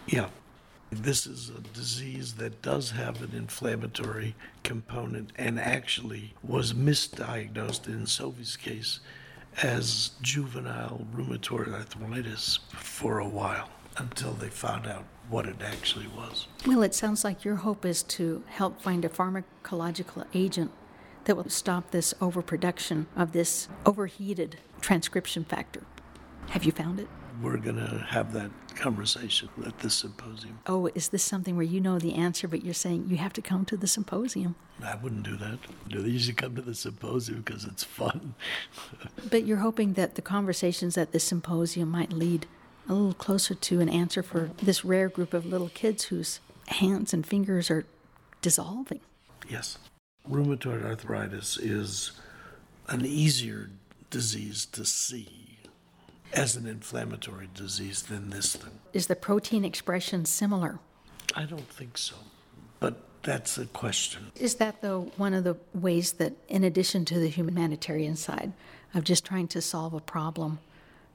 yeah. 0.07 0.29
This 0.89 1.27
is 1.27 1.49
a 1.49 1.59
disease 1.59 2.35
that 2.35 2.61
does 2.61 2.91
have 2.91 3.21
an 3.21 3.31
inflammatory 3.35 4.35
component 4.63 5.31
and 5.35 5.59
actually 5.59 6.33
was 6.41 6.73
misdiagnosed 6.73 7.87
in 7.87 8.07
Sophie's 8.07 8.55
case 8.55 9.01
as 9.61 10.11
juvenile 10.21 11.05
rheumatoid 11.13 11.73
arthritis 11.73 12.59
for 12.69 13.19
a 13.19 13.27
while 13.27 13.69
until 13.97 14.31
they 14.31 14.47
found 14.47 14.87
out 14.87 15.03
what 15.29 15.45
it 15.45 15.61
actually 15.61 16.07
was. 16.07 16.47
Well, 16.65 16.83
it 16.83 16.95
sounds 16.95 17.23
like 17.23 17.43
your 17.43 17.55
hope 17.55 17.85
is 17.85 18.03
to 18.03 18.43
help 18.47 18.81
find 18.81 19.03
a 19.03 19.09
pharmacological 19.09 20.25
agent 20.33 20.71
that 21.25 21.35
will 21.35 21.49
stop 21.49 21.91
this 21.91 22.13
overproduction 22.21 23.07
of 23.15 23.33
this 23.33 23.67
overheated 23.85 24.57
transcription 24.79 25.43
factor. 25.43 25.83
Have 26.49 26.63
you 26.63 26.71
found 26.71 26.99
it? 26.99 27.07
We're 27.41 27.57
going 27.57 27.75
to 27.75 28.05
have 28.09 28.33
that 28.33 28.49
conversation 28.75 29.49
at 29.65 29.77
this 29.79 29.93
symposium. 29.93 30.59
Oh, 30.65 30.89
is 30.95 31.09
this 31.09 31.23
something 31.23 31.55
where 31.55 31.65
you 31.65 31.81
know 31.81 31.99
the 31.99 32.15
answer, 32.15 32.47
but 32.47 32.63
you're 32.63 32.73
saying 32.73 33.07
you 33.09 33.17
have 33.17 33.33
to 33.33 33.41
come 33.41 33.65
to 33.65 33.77
the 33.77 33.87
symposium? 33.87 34.55
I 34.83 34.95
wouldn't 34.95 35.23
do 35.23 35.35
that. 35.37 35.59
They 35.89 36.09
usually 36.09 36.33
come 36.33 36.55
to 36.55 36.61
the 36.61 36.73
symposium 36.73 37.41
because 37.41 37.65
it's 37.65 37.83
fun. 37.83 38.35
but 39.29 39.45
you're 39.45 39.57
hoping 39.57 39.93
that 39.93 40.15
the 40.15 40.21
conversations 40.21 40.97
at 40.97 41.11
the 41.11 41.19
symposium 41.19 41.89
might 41.89 42.13
lead 42.13 42.47
a 42.89 42.93
little 42.93 43.13
closer 43.13 43.53
to 43.53 43.79
an 43.79 43.89
answer 43.89 44.23
for 44.23 44.51
this 44.61 44.85
rare 44.85 45.09
group 45.09 45.33
of 45.33 45.45
little 45.45 45.69
kids 45.69 46.05
whose 46.05 46.39
hands 46.67 47.13
and 47.13 47.25
fingers 47.25 47.69
are 47.69 47.85
dissolving. 48.41 48.99
Yes. 49.49 49.77
Rheumatoid 50.29 50.83
arthritis 50.83 51.57
is 51.57 52.11
an 52.87 53.05
easier 53.05 53.69
disease 54.09 54.65
to 54.67 54.85
see 54.85 55.59
as 56.33 56.55
an 56.55 56.67
inflammatory 56.67 57.49
disease 57.53 58.03
than 58.03 58.29
this 58.29 58.55
thing. 58.55 58.79
Is 58.93 59.07
the 59.07 59.15
protein 59.15 59.63
expression 59.63 60.25
similar? 60.25 60.79
I 61.35 61.43
don't 61.43 61.69
think 61.69 61.97
so, 61.97 62.15
but 62.79 63.01
that's 63.23 63.57
a 63.57 63.65
question. 63.65 64.31
Is 64.35 64.55
that, 64.55 64.81
though, 64.81 65.11
one 65.17 65.33
of 65.33 65.43
the 65.43 65.57
ways 65.73 66.13
that, 66.13 66.33
in 66.47 66.63
addition 66.63 67.05
to 67.05 67.19
the 67.19 67.29
humanitarian 67.29 68.15
side 68.15 68.53
of 68.93 69.03
just 69.03 69.25
trying 69.25 69.47
to 69.49 69.61
solve 69.61 69.93
a 69.93 69.99
problem 69.99 70.59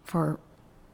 for 0.05 0.39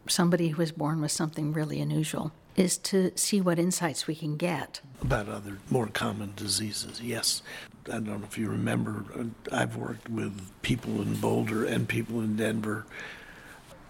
somebody 0.08 0.48
who 0.48 0.62
is 0.62 0.72
born 0.72 1.00
with 1.00 1.12
something 1.12 1.52
really 1.52 1.80
unusual 1.80 2.32
is 2.56 2.76
to 2.76 3.12
see 3.16 3.40
what 3.40 3.58
insights 3.58 4.06
we 4.06 4.14
can 4.16 4.36
get. 4.36 4.80
About 5.00 5.28
other 5.28 5.58
more 5.70 5.86
common 5.86 6.32
diseases, 6.34 7.00
yes. 7.00 7.42
I 7.86 7.92
don't 7.92 8.06
know 8.06 8.20
if 8.24 8.36
you 8.36 8.48
remember, 8.48 9.04
uh, 9.16 9.24
I've 9.54 9.76
worked 9.76 10.08
with 10.08 10.50
people 10.62 11.00
in 11.00 11.14
Boulder 11.14 11.64
and 11.64 11.88
people 11.88 12.20
in 12.20 12.36
Denver 12.36 12.84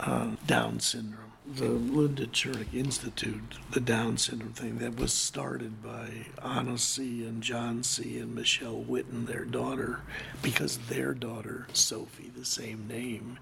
on 0.00 0.38
Down 0.46 0.80
syndrome. 0.80 1.24
The 1.50 1.70
Linda 1.70 2.26
Crnic 2.26 2.74
Institute, 2.74 3.56
the 3.70 3.80
Down 3.80 4.18
syndrome 4.18 4.52
thing 4.52 4.78
that 4.78 4.96
was 4.96 5.14
started 5.14 5.82
by 5.82 6.10
Anna 6.44 6.76
Sie 6.76 7.24
and 7.24 7.42
John 7.42 7.82
Sie 7.82 8.18
and 8.18 8.34
Michelle 8.34 8.84
Whitten, 8.86 9.26
their 9.26 9.46
daughter, 9.46 10.00
because 10.42 10.76
their 10.76 11.14
daughter, 11.14 11.66
Sophie, 11.72 12.30
the 12.36 12.44
same 12.44 12.86
name, 12.86 13.38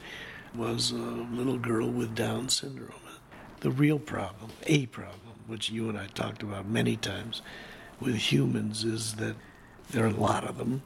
was 0.54 0.90
a 0.90 0.96
little 0.96 1.58
girl 1.58 1.88
with 1.88 2.14
Down 2.14 2.48
syndrome. 2.48 3.00
The 3.60 3.70
real 3.70 3.98
problem, 3.98 4.52
a 4.64 4.86
problem, 4.86 5.34
which 5.46 5.70
you 5.70 5.88
and 5.88 5.98
I 5.98 6.06
talked 6.08 6.42
about 6.42 6.68
many 6.68 6.96
times 6.96 7.42
with 8.00 8.16
humans, 8.16 8.84
is 8.84 9.14
that 9.14 9.36
there 9.90 10.04
are 10.04 10.08
a 10.08 10.10
lot 10.10 10.44
of 10.44 10.58
them 10.58 10.82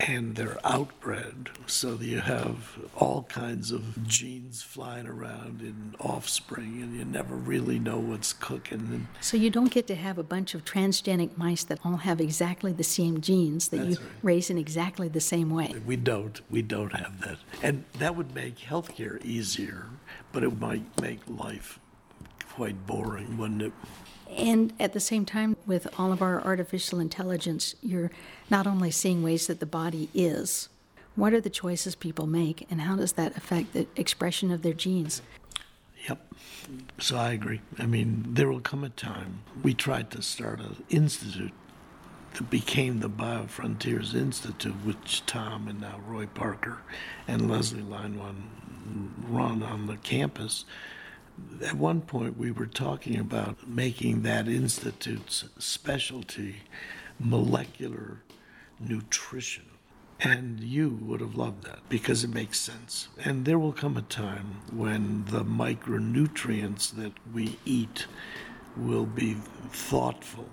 and 0.00 0.34
they're 0.34 0.58
outbred, 0.64 1.48
so 1.66 1.94
you 2.00 2.20
have 2.20 2.78
all 2.96 3.24
kinds 3.24 3.70
of 3.70 4.06
genes 4.06 4.62
flying 4.62 5.06
around 5.06 5.60
in 5.60 5.94
offspring, 6.00 6.80
and 6.82 6.96
you 6.96 7.04
never 7.04 7.34
really 7.34 7.78
know 7.78 7.98
what's 7.98 8.32
cooking. 8.32 9.08
So 9.20 9.36
you 9.36 9.50
don't 9.50 9.70
get 9.70 9.86
to 9.88 9.94
have 9.94 10.16
a 10.16 10.22
bunch 10.22 10.54
of 10.54 10.64
transgenic 10.64 11.36
mice 11.36 11.64
that 11.64 11.80
all 11.84 11.98
have 11.98 12.20
exactly 12.20 12.72
the 12.72 12.82
same 12.82 13.20
genes 13.20 13.68
that 13.68 13.76
That's 13.76 13.90
you 13.90 13.96
right. 13.96 14.14
raise 14.22 14.48
in 14.48 14.56
exactly 14.56 15.08
the 15.08 15.20
same 15.20 15.50
way. 15.50 15.74
We 15.84 15.96
don't. 15.96 16.40
We 16.50 16.62
don't 16.62 16.94
have 16.94 17.20
that, 17.20 17.36
and 17.62 17.84
that 17.98 18.16
would 18.16 18.34
make 18.34 18.56
healthcare 18.56 19.22
easier, 19.24 19.86
but 20.32 20.42
it 20.42 20.58
might 20.58 21.00
make 21.00 21.20
life 21.28 21.78
quite 22.48 22.86
boring, 22.86 23.36
wouldn't 23.36 23.62
it? 23.62 23.72
And 24.36 24.72
at 24.78 24.92
the 24.92 25.00
same 25.00 25.24
time, 25.24 25.56
with 25.66 25.86
all 25.98 26.12
of 26.12 26.22
our 26.22 26.40
artificial 26.42 27.00
intelligence, 27.00 27.74
you're 27.82 28.10
not 28.48 28.66
only 28.66 28.90
seeing 28.90 29.22
ways 29.22 29.46
that 29.48 29.60
the 29.60 29.66
body 29.66 30.08
is, 30.14 30.68
what 31.16 31.32
are 31.32 31.40
the 31.40 31.50
choices 31.50 31.94
people 31.94 32.26
make, 32.26 32.66
and 32.70 32.80
how 32.80 32.96
does 32.96 33.12
that 33.12 33.36
affect 33.36 33.72
the 33.72 33.86
expression 33.96 34.50
of 34.50 34.62
their 34.62 34.72
genes? 34.72 35.22
Yep. 36.08 36.34
So 36.98 37.16
I 37.16 37.32
agree. 37.32 37.60
I 37.78 37.86
mean, 37.86 38.24
there 38.28 38.48
will 38.48 38.60
come 38.60 38.84
a 38.84 38.88
time. 38.88 39.42
We 39.62 39.74
tried 39.74 40.10
to 40.12 40.22
start 40.22 40.60
an 40.60 40.82
institute 40.88 41.52
that 42.34 42.48
became 42.48 43.00
the 43.00 43.10
BioFrontiers 43.10 44.14
Institute, 44.14 44.74
which 44.84 45.26
Tom 45.26 45.68
and 45.68 45.80
now 45.80 46.00
Roy 46.06 46.26
Parker 46.26 46.78
and 47.26 47.50
Leslie 47.50 47.82
Leinwand 47.82 48.42
run 49.28 49.62
on 49.62 49.86
the 49.86 49.96
campus 49.96 50.64
at 51.64 51.74
one 51.74 52.00
point 52.00 52.38
we 52.38 52.50
were 52.50 52.66
talking 52.66 53.18
about 53.18 53.68
making 53.68 54.22
that 54.22 54.48
institute's 54.48 55.44
specialty 55.58 56.56
molecular 57.18 58.22
nutrition. 58.78 59.64
And 60.22 60.60
you 60.60 60.98
would 61.02 61.20
have 61.20 61.34
loved 61.34 61.64
that 61.64 61.78
because 61.88 62.24
it 62.24 62.34
makes 62.34 62.60
sense. 62.60 63.08
And 63.24 63.46
there 63.46 63.58
will 63.58 63.72
come 63.72 63.96
a 63.96 64.02
time 64.02 64.60
when 64.70 65.24
the 65.26 65.44
micronutrients 65.44 66.94
that 66.96 67.12
we 67.32 67.58
eat 67.64 68.06
will 68.76 69.06
be 69.06 69.34
thoughtful 69.70 70.48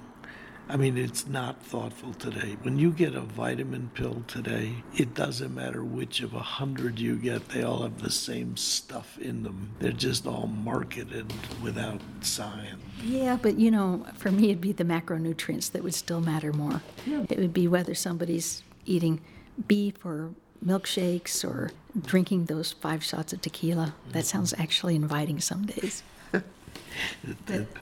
I 0.70 0.76
mean, 0.76 0.98
it's 0.98 1.26
not 1.28 1.64
thoughtful 1.64 2.14
today. 2.14 2.58
When 2.62 2.78
you 2.78 2.92
get 2.92 3.16
a 3.16 3.22
vitamin 3.22 3.90
pill 3.94 4.24
today, 4.28 4.74
it 4.96 5.14
doesn't 5.14 5.56
matter 5.56 5.82
which 5.82 6.20
of 6.20 6.34
a 6.34 6.42
hundred 6.42 7.00
you 7.00 7.16
get, 7.16 7.48
they 7.50 7.64
all 7.64 7.84
have 7.84 8.02
the 8.02 8.12
same 8.12 8.58
stuff 8.58 9.18
in 9.18 9.44
them. 9.44 9.72
They're 9.80 9.94
just 9.94 10.28
all 10.28 10.48
marketed 10.48 11.32
without 11.64 12.02
science. 12.20 12.84
Yeah, 13.02 13.38
but 13.42 13.58
you 13.58 13.72
know, 13.72 14.06
for 14.16 14.30
me, 14.30 14.46
it'd 14.50 14.60
be 14.60 14.74
the 14.74 14.84
macronutrients 14.84 15.72
that 15.72 15.84
would 15.84 15.94
still 15.96 16.20
matter 16.20 16.52
more. 16.52 16.82
Yeah. 17.06 17.26
It 17.30 17.40
would 17.40 17.54
be 17.54 17.70
whether 17.70 17.96
somebody's 17.96 18.64
eating 18.86 19.22
beef 19.68 20.06
or 20.06 20.32
milkshakes 20.66 21.46
or 21.46 21.72
drinking 22.02 22.46
those 22.46 22.74
five 22.74 23.06
shots 23.06 23.32
of 23.32 23.42
tequila. 23.42 23.96
That 24.10 24.20
mm-hmm. 24.20 24.26
sounds 24.26 24.54
actually 24.58 24.98
inviting 24.98 25.40
some 25.40 25.66
days. 25.66 26.04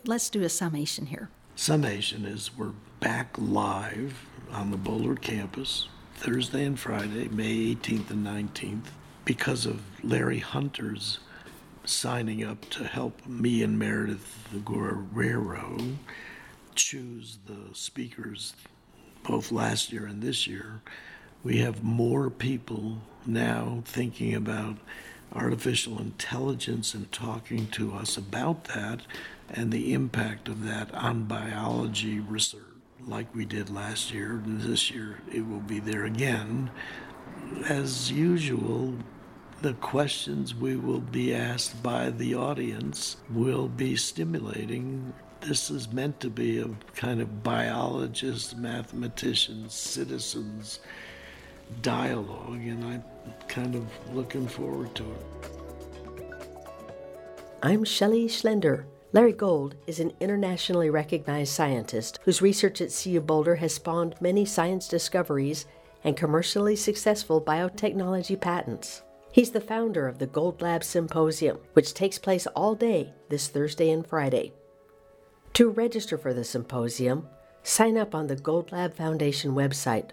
let's 0.05 0.29
do 0.29 0.43
a 0.43 0.49
summation 0.49 1.07
here 1.07 1.29
summation 1.55 2.25
is 2.25 2.57
we're 2.57 2.73
back 2.99 3.33
live 3.37 4.27
on 4.51 4.71
the 4.71 4.77
Boulder 4.77 5.15
campus 5.15 5.87
Thursday 6.15 6.65
and 6.65 6.77
Friday, 6.77 7.29
May 7.29 7.75
18th 7.75 8.09
and 8.09 8.27
19th, 8.27 8.87
because 9.23 9.65
of 9.65 9.81
Larry 10.03 10.39
Hunter's 10.39 11.19
signing 11.85 12.43
up 12.43 12.69
to 12.71 12.83
help 12.83 13.25
me 13.25 13.63
and 13.63 13.79
Meredith 13.79 14.49
Guerrero 14.65 15.77
choose 16.75 17.37
the 17.45 17.73
speakers 17.73 18.53
both 19.23 19.49
last 19.49 19.93
year 19.93 20.05
and 20.05 20.21
this 20.21 20.47
year. 20.47 20.81
We 21.41 21.59
have 21.59 21.83
more 21.83 22.29
people 22.29 22.97
now 23.25 23.81
thinking 23.85 24.35
about 24.35 24.77
artificial 25.33 25.99
intelligence 25.99 26.93
and 26.93 27.09
talking 27.13 27.67
to 27.67 27.93
us 27.93 28.17
about 28.17 28.65
that 28.65 29.01
and 29.49 29.71
the 29.71 29.93
impact 29.93 30.47
of 30.47 30.63
that 30.65 30.93
on 30.93 31.25
biology 31.25 32.19
research. 32.19 32.61
Like 33.07 33.33
we 33.35 33.45
did 33.45 33.69
last 33.69 34.11
year, 34.11 34.41
this 34.45 34.89
year 34.89 35.19
it 35.31 35.47
will 35.47 35.59
be 35.59 35.79
there 35.79 36.05
again. 36.05 36.71
As 37.67 38.11
usual, 38.11 38.95
the 39.61 39.73
questions 39.75 40.55
we 40.55 40.75
will 40.75 41.01
be 41.01 41.33
asked 41.33 41.81
by 41.83 42.09
the 42.09 42.35
audience 42.35 43.17
will 43.29 43.67
be 43.67 43.95
stimulating. 43.95 45.13
This 45.41 45.69
is 45.69 45.91
meant 45.91 46.19
to 46.21 46.29
be 46.29 46.59
a 46.59 46.69
kind 46.95 47.21
of 47.21 47.43
biologist, 47.43 48.57
mathematicians, 48.57 49.73
citizens 49.73 50.79
dialogue, 51.81 52.61
and 52.61 52.83
I'm 52.83 53.03
kind 53.47 53.75
of 53.75 53.85
looking 54.15 54.47
forward 54.47 54.93
to 54.95 55.03
it. 55.03 55.51
I'm 57.61 57.83
Shelley 57.83 58.27
Schlender. 58.27 58.85
Larry 59.15 59.31
Gold 59.31 59.75
is 59.87 60.01
an 60.01 60.11
internationally 60.19 60.89
recognized 60.89 61.53
scientist 61.53 62.19
whose 62.25 62.41
research 62.41 62.81
at 62.81 62.91
CU 62.91 63.21
Boulder 63.21 63.55
has 63.55 63.73
spawned 63.73 64.13
many 64.19 64.43
science 64.43 64.89
discoveries 64.89 65.65
and 66.03 66.17
commercially 66.17 66.75
successful 66.75 67.41
biotechnology 67.41 68.37
patents. 68.37 69.03
He's 69.31 69.51
the 69.51 69.61
founder 69.61 70.09
of 70.09 70.19
the 70.19 70.27
Gold 70.27 70.61
Lab 70.61 70.83
Symposium, 70.83 71.59
which 71.71 71.93
takes 71.93 72.19
place 72.19 72.45
all 72.57 72.75
day 72.75 73.13
this 73.29 73.47
Thursday 73.47 73.89
and 73.89 74.05
Friday. 74.05 74.51
To 75.53 75.69
register 75.69 76.17
for 76.17 76.33
the 76.33 76.43
symposium, 76.43 77.25
sign 77.63 77.97
up 77.97 78.13
on 78.13 78.27
the 78.27 78.35
Gold 78.35 78.73
Lab 78.73 78.93
Foundation 78.95 79.53
website 79.53 80.09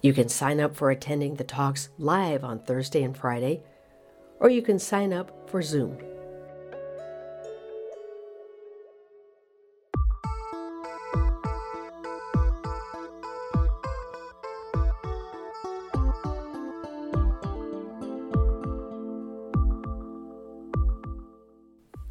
you 0.00 0.12
can 0.12 0.28
sign 0.28 0.58
up 0.58 0.74
for 0.74 0.90
attending 0.90 1.36
the 1.36 1.44
talks 1.44 1.88
live 1.96 2.42
on 2.42 2.58
Thursday 2.58 3.04
and 3.04 3.16
Friday, 3.16 3.62
or 4.40 4.50
you 4.50 4.60
can 4.60 4.80
sign 4.80 5.12
up 5.12 5.48
for 5.48 5.62
Zoom. 5.62 5.96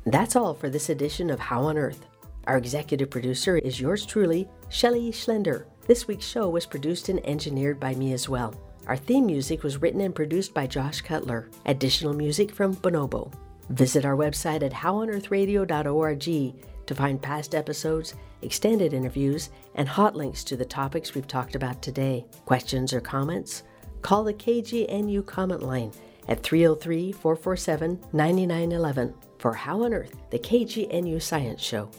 That's 0.06 0.36
all 0.36 0.56
for 0.56 0.70
this 0.70 0.90
edition 0.90 1.30
of 1.30 1.40
How 1.40 1.62
on 1.64 1.78
Earth. 1.78 2.08
Our 2.48 2.58
executive 2.58 3.12
producer 3.12 3.58
is 3.58 3.80
yours 3.80 4.04
truly, 4.04 4.50
Shelley 4.70 5.12
Schlender. 5.12 5.66
This 5.86 6.08
week's 6.08 6.26
show 6.26 6.50
was 6.50 6.66
produced 6.66 7.10
and 7.10 7.24
engineered 7.26 7.80
by 7.80 7.94
me 7.94 8.14
as 8.14 8.28
well. 8.28 8.56
Our 8.88 8.98
theme 8.98 9.28
music 9.28 9.62
was 9.62 9.80
written 9.80 10.02
and 10.02 10.16
produced 10.16 10.56
by 10.56 10.66
Josh 10.66 11.02
Cutler. 11.02 11.50
Additional 11.68 12.14
music 12.14 12.52
from 12.52 12.76
Bonobo. 12.78 13.32
Visit 13.70 14.04
our 14.04 14.16
website 14.16 14.64
at 14.64 14.74
howonearthradio.org 14.74 16.66
to 16.88 16.96
find 16.96 17.22
past 17.22 17.54
episodes, 17.54 18.16
extended 18.42 18.94
interviews, 18.94 19.52
and 19.76 19.88
hot 19.88 20.16
links 20.16 20.44
to 20.46 20.58
the 20.58 20.66
topics 20.66 21.14
we've 21.14 21.28
talked 21.28 21.54
about 21.54 21.80
today. 21.84 22.26
Questions 22.46 22.92
or 22.92 23.02
comments? 23.02 23.64
Call 24.02 24.24
the 24.24 24.34
KGNU 24.34 25.28
comment 25.28 25.62
line 25.62 25.92
at 26.28 26.42
303 26.42 27.12
447 27.12 28.00
9911 28.14 29.14
for 29.42 29.54
How 29.54 29.82
on 29.84 29.92
Earth, 29.92 30.16
the 30.30 30.38
KGNU 30.38 31.20
Science 31.20 31.62
Show. 31.62 31.90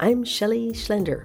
I'm 0.00 0.22
Shelley 0.22 0.68
Schlender. 0.72 1.24